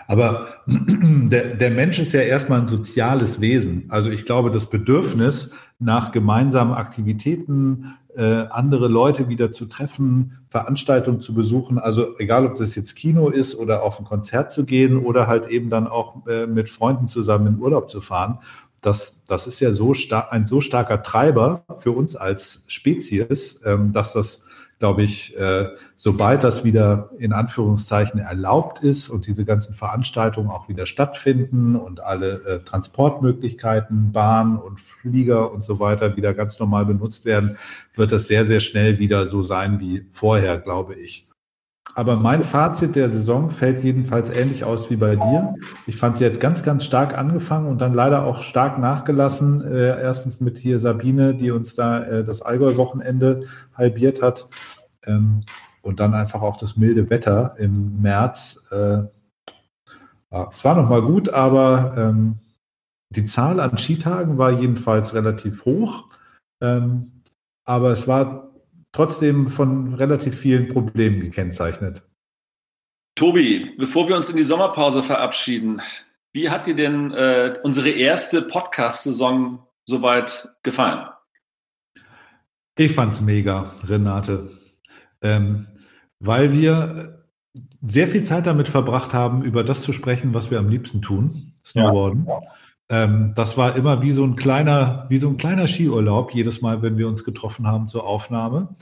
Aber 0.06 0.48
der, 0.66 1.56
der 1.56 1.70
Mensch 1.70 1.98
ist 1.98 2.12
ja 2.12 2.20
erstmal 2.20 2.60
ein 2.60 2.68
soziales 2.68 3.40
Wesen. 3.40 3.86
Also 3.88 4.08
ich 4.10 4.24
glaube, 4.24 4.52
das 4.52 4.70
Bedürfnis 4.70 5.50
nach 5.80 6.12
gemeinsamen 6.12 6.74
Aktivitäten, 6.74 7.96
äh, 8.16 8.46
andere 8.50 8.88
Leute 8.88 9.28
wieder 9.28 9.52
zu 9.52 9.66
treffen, 9.66 10.46
Veranstaltungen 10.48 11.20
zu 11.20 11.34
besuchen, 11.34 11.78
also 11.78 12.18
egal 12.18 12.46
ob 12.46 12.56
das 12.56 12.74
jetzt 12.74 12.94
Kino 12.94 13.28
ist 13.28 13.56
oder 13.56 13.82
auf 13.82 13.98
ein 13.98 14.04
Konzert 14.04 14.52
zu 14.52 14.64
gehen 14.64 14.98
oder 14.98 15.26
halt 15.26 15.48
eben 15.48 15.70
dann 15.70 15.86
auch 15.88 16.26
äh, 16.26 16.46
mit 16.46 16.68
Freunden 16.68 17.08
zusammen 17.08 17.46
in 17.46 17.58
Urlaub 17.58 17.90
zu 17.90 18.00
fahren, 18.00 18.38
das, 18.82 19.24
das 19.26 19.46
ist 19.46 19.60
ja 19.60 19.72
so 19.72 19.94
ein 20.30 20.46
so 20.46 20.60
starker 20.60 21.02
Treiber 21.02 21.64
für 21.78 21.92
uns 21.92 22.16
als 22.16 22.64
Spezies, 22.66 23.60
ähm, 23.64 23.92
dass 23.92 24.12
das 24.12 24.44
glaube 24.78 25.02
ich, 25.02 25.36
äh, 25.36 25.68
sobald 25.96 26.44
das 26.44 26.64
wieder 26.64 27.10
in 27.18 27.32
Anführungszeichen 27.32 28.20
erlaubt 28.20 28.82
ist 28.82 29.08
und 29.08 29.26
diese 29.26 29.44
ganzen 29.44 29.74
Veranstaltungen 29.74 30.50
auch 30.50 30.68
wieder 30.68 30.86
stattfinden 30.86 31.76
und 31.76 32.00
alle 32.00 32.44
äh, 32.44 32.58
Transportmöglichkeiten, 32.60 34.12
Bahn 34.12 34.58
und 34.58 34.80
Flieger 34.80 35.52
und 35.52 35.62
so 35.62 35.80
weiter 35.80 36.16
wieder 36.16 36.34
ganz 36.34 36.58
normal 36.58 36.86
benutzt 36.86 37.24
werden, 37.24 37.56
wird 37.94 38.12
das 38.12 38.26
sehr, 38.26 38.46
sehr 38.46 38.60
schnell 38.60 38.98
wieder 38.98 39.26
so 39.26 39.42
sein 39.42 39.80
wie 39.80 40.06
vorher, 40.10 40.58
glaube 40.58 40.94
ich. 40.94 41.28
Aber 41.94 42.16
mein 42.16 42.42
Fazit 42.42 42.96
der 42.96 43.08
Saison 43.08 43.50
fällt 43.50 43.84
jedenfalls 43.84 44.36
ähnlich 44.36 44.64
aus 44.64 44.90
wie 44.90 44.96
bei 44.96 45.14
dir. 45.14 45.54
Ich 45.86 45.96
fand, 45.96 46.16
sie 46.16 46.26
hat 46.26 46.40
ganz, 46.40 46.64
ganz 46.64 46.84
stark 46.84 47.16
angefangen 47.16 47.68
und 47.68 47.78
dann 47.78 47.94
leider 47.94 48.24
auch 48.24 48.42
stark 48.42 48.78
nachgelassen. 48.78 49.62
Äh, 49.62 50.02
erstens 50.02 50.40
mit 50.40 50.58
hier 50.58 50.80
Sabine, 50.80 51.34
die 51.34 51.52
uns 51.52 51.76
da 51.76 52.02
äh, 52.02 52.24
das 52.24 52.42
Allgäu-Wochenende 52.42 53.44
halbiert 53.74 54.22
hat. 54.22 54.48
Ähm, 55.06 55.42
und 55.82 56.00
dann 56.00 56.14
einfach 56.14 56.42
auch 56.42 56.56
das 56.56 56.76
milde 56.76 57.10
Wetter 57.10 57.54
im 57.58 58.02
März. 58.02 58.66
Äh, 58.72 59.02
es 60.30 60.64
war 60.64 60.74
nochmal 60.74 61.02
gut, 61.02 61.28
aber 61.28 61.94
ähm, 61.96 62.38
die 63.10 63.26
Zahl 63.26 63.60
an 63.60 63.78
Skitagen 63.78 64.36
war 64.36 64.50
jedenfalls 64.50 65.14
relativ 65.14 65.64
hoch. 65.64 66.06
Ähm, 66.60 67.22
aber 67.64 67.90
es 67.90 68.08
war 68.08 68.53
trotzdem 68.94 69.48
von 69.48 69.94
relativ 69.94 70.38
vielen 70.38 70.68
Problemen 70.68 71.20
gekennzeichnet. 71.20 72.02
Tobi, 73.16 73.74
bevor 73.76 74.08
wir 74.08 74.16
uns 74.16 74.30
in 74.30 74.36
die 74.36 74.42
Sommerpause 74.42 75.02
verabschieden, 75.02 75.82
wie 76.32 76.48
hat 76.48 76.66
dir 76.66 76.74
denn 76.74 77.12
äh, 77.12 77.58
unsere 77.62 77.90
erste 77.90 78.42
Podcast-Saison 78.42 79.66
soweit 79.84 80.48
gefallen? 80.62 81.06
Ich 82.76 82.92
fand's 82.92 83.20
mega, 83.20 83.76
Renate 83.86 84.50
ähm, 85.24 85.66
weil 86.20 86.52
wir 86.52 87.24
sehr 87.82 88.06
viel 88.06 88.24
Zeit 88.24 88.46
damit 88.46 88.68
verbracht 88.68 89.12
haben, 89.12 89.42
über 89.42 89.64
das 89.64 89.82
zu 89.82 89.92
sprechen, 89.92 90.34
was 90.34 90.50
wir 90.50 90.58
am 90.58 90.68
liebsten 90.68 91.02
tun, 91.02 91.54
Snowboarden. 91.64 92.26
Ja. 92.28 92.40
Ähm, 92.88 93.32
das 93.34 93.56
war 93.56 93.76
immer 93.76 94.02
wie 94.02 94.12
so 94.12 94.24
ein 94.24 94.36
kleiner, 94.36 95.06
wie 95.08 95.18
so 95.18 95.28
ein 95.28 95.36
kleiner 95.36 95.66
Skiurlaub, 95.66 96.32
jedes 96.34 96.60
Mal, 96.60 96.82
wenn 96.82 96.98
wir 96.98 97.08
uns 97.08 97.24
getroffen 97.24 97.66
haben 97.66 97.88
zur 97.88 98.06
Aufnahme. 98.06 98.74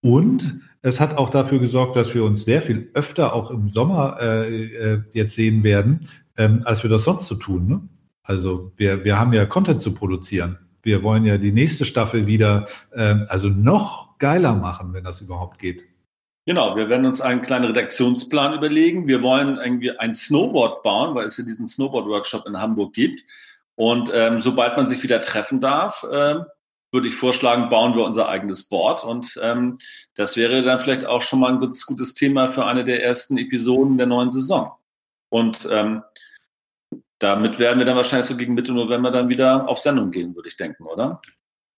Und 0.00 0.60
es 0.82 1.00
hat 1.00 1.16
auch 1.16 1.30
dafür 1.30 1.58
gesorgt, 1.58 1.96
dass 1.96 2.14
wir 2.14 2.24
uns 2.24 2.44
sehr 2.44 2.62
viel 2.62 2.90
öfter 2.94 3.32
auch 3.32 3.50
im 3.50 3.68
Sommer 3.68 4.18
äh, 4.20 4.64
äh, 4.64 5.02
jetzt 5.12 5.34
sehen 5.34 5.62
werden, 5.62 6.08
ähm, 6.36 6.62
als 6.64 6.82
wir 6.82 6.90
das 6.90 7.04
sonst 7.04 7.26
so 7.26 7.34
tun. 7.34 7.66
Ne? 7.66 7.80
Also 8.22 8.72
wir, 8.76 9.04
wir 9.04 9.18
haben 9.18 9.32
ja 9.32 9.46
Content 9.46 9.82
zu 9.82 9.94
produzieren. 9.94 10.58
Wir 10.82 11.02
wollen 11.02 11.24
ja 11.24 11.38
die 11.38 11.52
nächste 11.52 11.84
Staffel 11.84 12.26
wieder, 12.26 12.68
äh, 12.92 13.16
also 13.28 13.48
noch 13.48 14.18
geiler 14.18 14.54
machen, 14.54 14.92
wenn 14.92 15.04
das 15.04 15.20
überhaupt 15.20 15.58
geht. 15.58 15.84
Genau, 16.48 16.76
wir 16.76 16.88
werden 16.88 17.04
uns 17.04 17.20
einen 17.20 17.42
kleinen 17.42 17.66
Redaktionsplan 17.66 18.54
überlegen. 18.54 19.06
Wir 19.06 19.20
wollen 19.20 19.58
irgendwie 19.58 19.90
ein 19.98 20.14
Snowboard 20.14 20.82
bauen, 20.82 21.14
weil 21.14 21.26
es 21.26 21.36
ja 21.36 21.44
diesen 21.44 21.68
Snowboard-Workshop 21.68 22.46
in 22.46 22.56
Hamburg 22.56 22.94
gibt. 22.94 23.20
Und 23.74 24.10
ähm, 24.14 24.40
sobald 24.40 24.74
man 24.74 24.86
sich 24.86 25.02
wieder 25.02 25.20
treffen 25.20 25.60
darf, 25.60 26.06
ähm, 26.10 26.46
würde 26.90 27.08
ich 27.08 27.16
vorschlagen, 27.16 27.68
bauen 27.68 27.94
wir 27.96 28.02
unser 28.02 28.30
eigenes 28.30 28.66
Board. 28.70 29.04
Und 29.04 29.38
ähm, 29.42 29.76
das 30.14 30.38
wäre 30.38 30.62
dann 30.62 30.80
vielleicht 30.80 31.04
auch 31.04 31.20
schon 31.20 31.40
mal 31.40 31.52
ein 31.52 31.60
gutes, 31.60 31.84
gutes 31.84 32.14
Thema 32.14 32.48
für 32.48 32.64
eine 32.64 32.82
der 32.82 33.04
ersten 33.04 33.36
Episoden 33.36 33.98
der 33.98 34.06
neuen 34.06 34.30
Saison. 34.30 34.72
Und 35.28 35.68
ähm, 35.70 36.02
damit 37.18 37.58
werden 37.58 37.78
wir 37.78 37.84
dann 37.84 37.96
wahrscheinlich 37.96 38.26
so 38.26 38.38
gegen 38.38 38.54
Mitte 38.54 38.72
November 38.72 39.10
dann 39.10 39.28
wieder 39.28 39.68
auf 39.68 39.80
Sendung 39.80 40.12
gehen, 40.12 40.34
würde 40.34 40.48
ich 40.48 40.56
denken, 40.56 40.84
oder? 40.84 41.20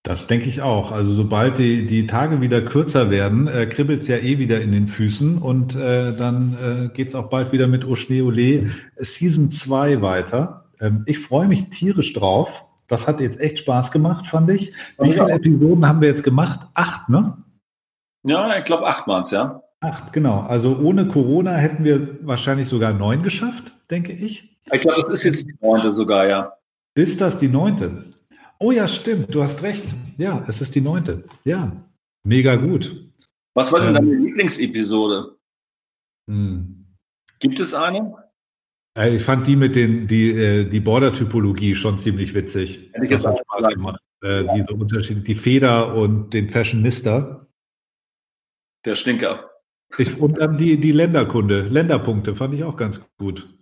Das 0.03 0.25
denke 0.25 0.49
ich 0.49 0.61
auch. 0.61 0.91
Also 0.91 1.13
sobald 1.13 1.59
die, 1.59 1.85
die 1.85 2.07
Tage 2.07 2.41
wieder 2.41 2.61
kürzer 2.61 3.11
werden, 3.11 3.47
äh, 3.47 3.67
kribbelt 3.67 4.01
es 4.01 4.07
ja 4.07 4.17
eh 4.17 4.39
wieder 4.39 4.59
in 4.59 4.71
den 4.71 4.87
Füßen 4.87 5.37
und 5.37 5.75
äh, 5.75 6.15
dann 6.15 6.57
äh, 6.59 6.93
geht 6.93 7.09
es 7.09 7.15
auch 7.15 7.29
bald 7.29 7.51
wieder 7.51 7.67
mit 7.67 7.85
Oschne 7.85 8.23
Ole 8.23 8.71
Season 8.97 9.51
2 9.51 10.01
weiter. 10.01 10.65
Ähm, 10.79 11.03
ich 11.05 11.19
freue 11.19 11.47
mich 11.47 11.69
tierisch 11.69 12.13
drauf. 12.13 12.65
Das 12.87 13.07
hat 13.07 13.19
jetzt 13.19 13.39
echt 13.39 13.59
Spaß 13.59 13.91
gemacht, 13.91 14.25
fand 14.25 14.49
ich. 14.49 14.73
Wie 14.99 15.11
viele 15.11 15.31
Episoden 15.31 15.87
haben 15.87 16.01
wir 16.01 16.09
jetzt 16.09 16.23
gemacht? 16.23 16.67
Acht, 16.73 17.07
ne? 17.07 17.37
Ja, 18.23 18.57
ich 18.57 18.65
glaube 18.65 18.85
acht 18.87 19.07
waren 19.07 19.21
es, 19.21 19.31
ja. 19.31 19.61
Acht, 19.79 20.13
genau. 20.13 20.41
Also 20.41 20.77
ohne 20.77 21.07
Corona 21.07 21.55
hätten 21.55 21.83
wir 21.83 22.17
wahrscheinlich 22.25 22.67
sogar 22.67 22.91
neun 22.91 23.23
geschafft, 23.23 23.73
denke 23.89 24.11
ich. 24.11 24.59
Ich 24.71 24.81
glaube, 24.81 25.03
das 25.03 25.13
ist 25.13 25.23
jetzt 25.23 25.47
die 25.47 25.55
neunte 25.61 25.91
sogar, 25.91 26.27
ja. 26.27 26.53
Ist 26.95 27.21
das 27.21 27.39
die 27.39 27.47
neunte? 27.47 28.10
Oh 28.61 28.71
ja, 28.71 28.87
stimmt, 28.87 29.33
du 29.33 29.41
hast 29.41 29.63
recht. 29.63 29.83
Ja, 30.19 30.45
es 30.47 30.61
ist 30.61 30.75
die 30.75 30.81
neunte. 30.81 31.23
Ja, 31.43 31.83
mega 32.23 32.55
gut. 32.55 33.11
Was 33.55 33.73
war 33.73 33.79
denn 33.79 33.95
ähm, 33.95 33.95
deine 33.95 34.15
Lieblingsepisode? 34.17 35.35
Hm. 36.29 36.85
Gibt 37.39 37.59
es 37.59 37.73
eine? 37.73 38.13
Äh, 38.95 39.15
ich 39.15 39.23
fand 39.23 39.47
die 39.47 39.55
mit 39.55 39.75
den, 39.75 40.07
die, 40.07 40.29
äh, 40.29 40.65
die 40.65 40.79
Border-Typologie 40.79 41.73
schon 41.73 41.97
ziemlich 41.97 42.35
witzig. 42.35 42.91
Hätte 42.93 43.05
ich 43.05 43.11
das 43.11 43.25
hat 43.25 43.39
Spaß 43.39 43.69
gemacht. 43.69 43.99
Äh, 44.23 44.45
ja. 44.45 44.53
Diese 44.53 44.73
Unterschiede, 44.73 45.21
die 45.21 45.35
Feder 45.35 45.95
und 45.95 46.31
den 46.31 46.51
Fashionista. 46.51 47.47
Der 48.85 48.93
Stinker. 48.93 49.49
Ich, 49.97 50.19
und 50.19 50.37
dann 50.37 50.59
die, 50.59 50.79
die 50.79 50.91
Länderkunde, 50.91 51.63
Länderpunkte 51.63 52.35
fand 52.35 52.53
ich 52.53 52.63
auch 52.63 52.77
ganz 52.77 53.01
gut. 53.17 53.57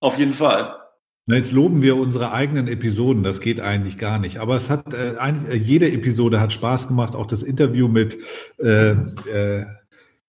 Auf 0.00 0.18
jeden 0.18 0.32
Fall. 0.32 0.83
Jetzt 1.26 1.52
loben 1.52 1.80
wir 1.80 1.96
unsere 1.96 2.32
eigenen 2.32 2.68
Episoden, 2.68 3.22
das 3.22 3.40
geht 3.40 3.58
eigentlich 3.58 3.96
gar 3.96 4.18
nicht. 4.18 4.38
Aber 4.38 4.56
es 4.56 4.68
hat 4.68 4.92
äh, 4.92 5.16
eigentlich, 5.16 5.54
äh, 5.54 5.56
jede 5.56 5.90
Episode 5.90 6.38
hat 6.38 6.52
Spaß 6.52 6.86
gemacht, 6.86 7.14
auch 7.14 7.26
das 7.26 7.42
Interview 7.42 7.88
mit, 7.88 8.18
äh, 8.58 8.90
äh, 8.90 9.64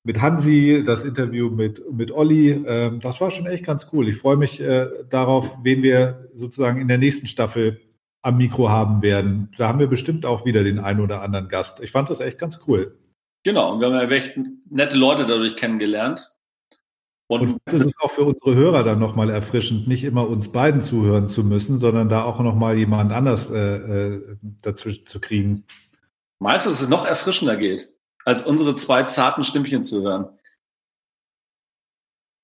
mit 0.04 0.22
Hansi, 0.22 0.84
das 0.86 1.04
Interview 1.04 1.50
mit, 1.50 1.82
mit 1.92 2.12
Olli. 2.12 2.52
Äh, 2.52 2.98
das 3.00 3.20
war 3.20 3.30
schon 3.30 3.46
echt 3.46 3.66
ganz 3.66 3.90
cool. 3.92 4.08
Ich 4.08 4.18
freue 4.18 4.38
mich 4.38 4.62
äh, 4.62 4.88
darauf, 5.10 5.58
wen 5.64 5.84
wir 5.84 6.30
sozusagen 6.34 6.80
in 6.80 6.88
der 6.88 6.98
nächsten 6.98 7.28
Staffel 7.28 7.82
am 8.22 8.38
Mikro 8.38 8.70
haben 8.70 9.02
werden. 9.02 9.52
Da 9.58 9.68
haben 9.68 9.80
wir 9.80 9.88
bestimmt 9.88 10.26
auch 10.26 10.46
wieder 10.46 10.64
den 10.64 10.80
einen 10.80 11.02
oder 11.02 11.22
anderen 11.22 11.50
Gast. 11.50 11.82
Ich 11.82 11.92
fand 11.92 12.10
das 12.10 12.22
echt 12.22 12.40
ganz 12.40 12.62
cool. 12.68 12.98
Genau, 13.44 13.74
und 13.74 13.82
wir 13.82 13.88
haben 13.88 13.96
ja 13.96 14.10
echt 14.10 14.40
nette 14.70 14.98
Leute 14.98 15.28
dadurch 15.28 15.58
kennengelernt. 15.58 16.35
Und, 17.28 17.58
das 17.66 17.82
ist 17.82 18.00
auch 18.00 18.12
für 18.12 18.24
unsere 18.24 18.54
Hörer 18.54 18.84
dann 18.84 19.00
nochmal 19.00 19.32
erfrischend, 19.32 19.88
nicht 19.88 20.04
immer 20.04 20.28
uns 20.28 20.52
beiden 20.52 20.84
zuhören 20.84 21.28
zu 21.28 21.44
müssen, 21.44 21.80
sondern 21.80 22.08
da 22.08 22.24
auch 22.24 22.40
nochmal 22.40 22.78
jemand 22.78 23.12
anders 23.12 23.50
äh, 23.50 23.58
äh, 23.58 24.38
dazwischen 24.62 25.08
zu 25.08 25.20
kriegen. 25.20 25.66
Meinst 26.40 26.68
du, 26.68 26.70
dass 26.70 26.82
es 26.82 26.90
noch 26.90 27.06
erfrischender 27.06 27.56
geht, 27.56 27.94
als 28.26 28.46
unsere 28.46 28.76
zwei 28.76 29.04
zarten 29.04 29.44
Stimmchen 29.44 29.82
zu 29.82 30.04
hören? 30.04 30.28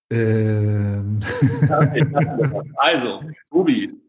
Ähm. 0.09 1.19
also, 2.77 3.21
Ruby, 3.51 4.01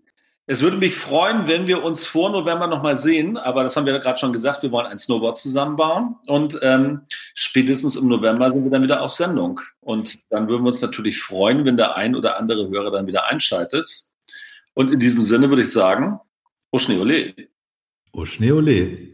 es 0.47 0.61
würde 0.61 0.77
mich 0.77 0.97
freuen, 0.97 1.47
wenn 1.47 1.67
wir 1.67 1.85
uns 1.85 2.05
vor 2.05 2.31
November 2.31 2.67
nochmal 2.67 2.99
sehen, 2.99 3.37
aber 3.37 3.63
das 3.63 3.77
haben 3.77 3.87
wir 3.87 3.99
gerade 3.99 4.19
schon 4.19 4.33
gesagt, 4.33 4.63
wir 4.63 4.73
wollen 4.73 4.87
ein 4.87 4.99
Snowboard 4.99 5.39
zusammenbauen 5.39 6.17
und 6.27 6.59
ähm, 6.63 7.03
spätestens 7.35 7.97
im 7.97 8.09
November 8.09 8.51
sind 8.51 8.65
wir 8.65 8.71
dann 8.71 8.83
wieder 8.83 9.03
auf 9.03 9.13
Sendung. 9.13 9.61
Und 9.81 10.19
dann 10.31 10.49
würden 10.49 10.65
wir 10.65 10.69
uns 10.69 10.83
natürlich 10.83 11.23
freuen, 11.23 11.65
wenn 11.65 11.77
der 11.77 11.97
ein 11.97 12.17
oder 12.17 12.39
andere 12.39 12.69
Hörer 12.69 12.91
dann 12.91 13.07
wieder 13.07 13.31
einschaltet. 13.31 13.89
Und 14.75 14.93
in 14.93 14.99
diesem 14.99 15.23
Sinne 15.23 15.49
würde 15.49 15.63
ich 15.63 15.71
sagen, 15.71 16.19
Oschneole. 16.73 17.35
Oschneole. 18.13 19.13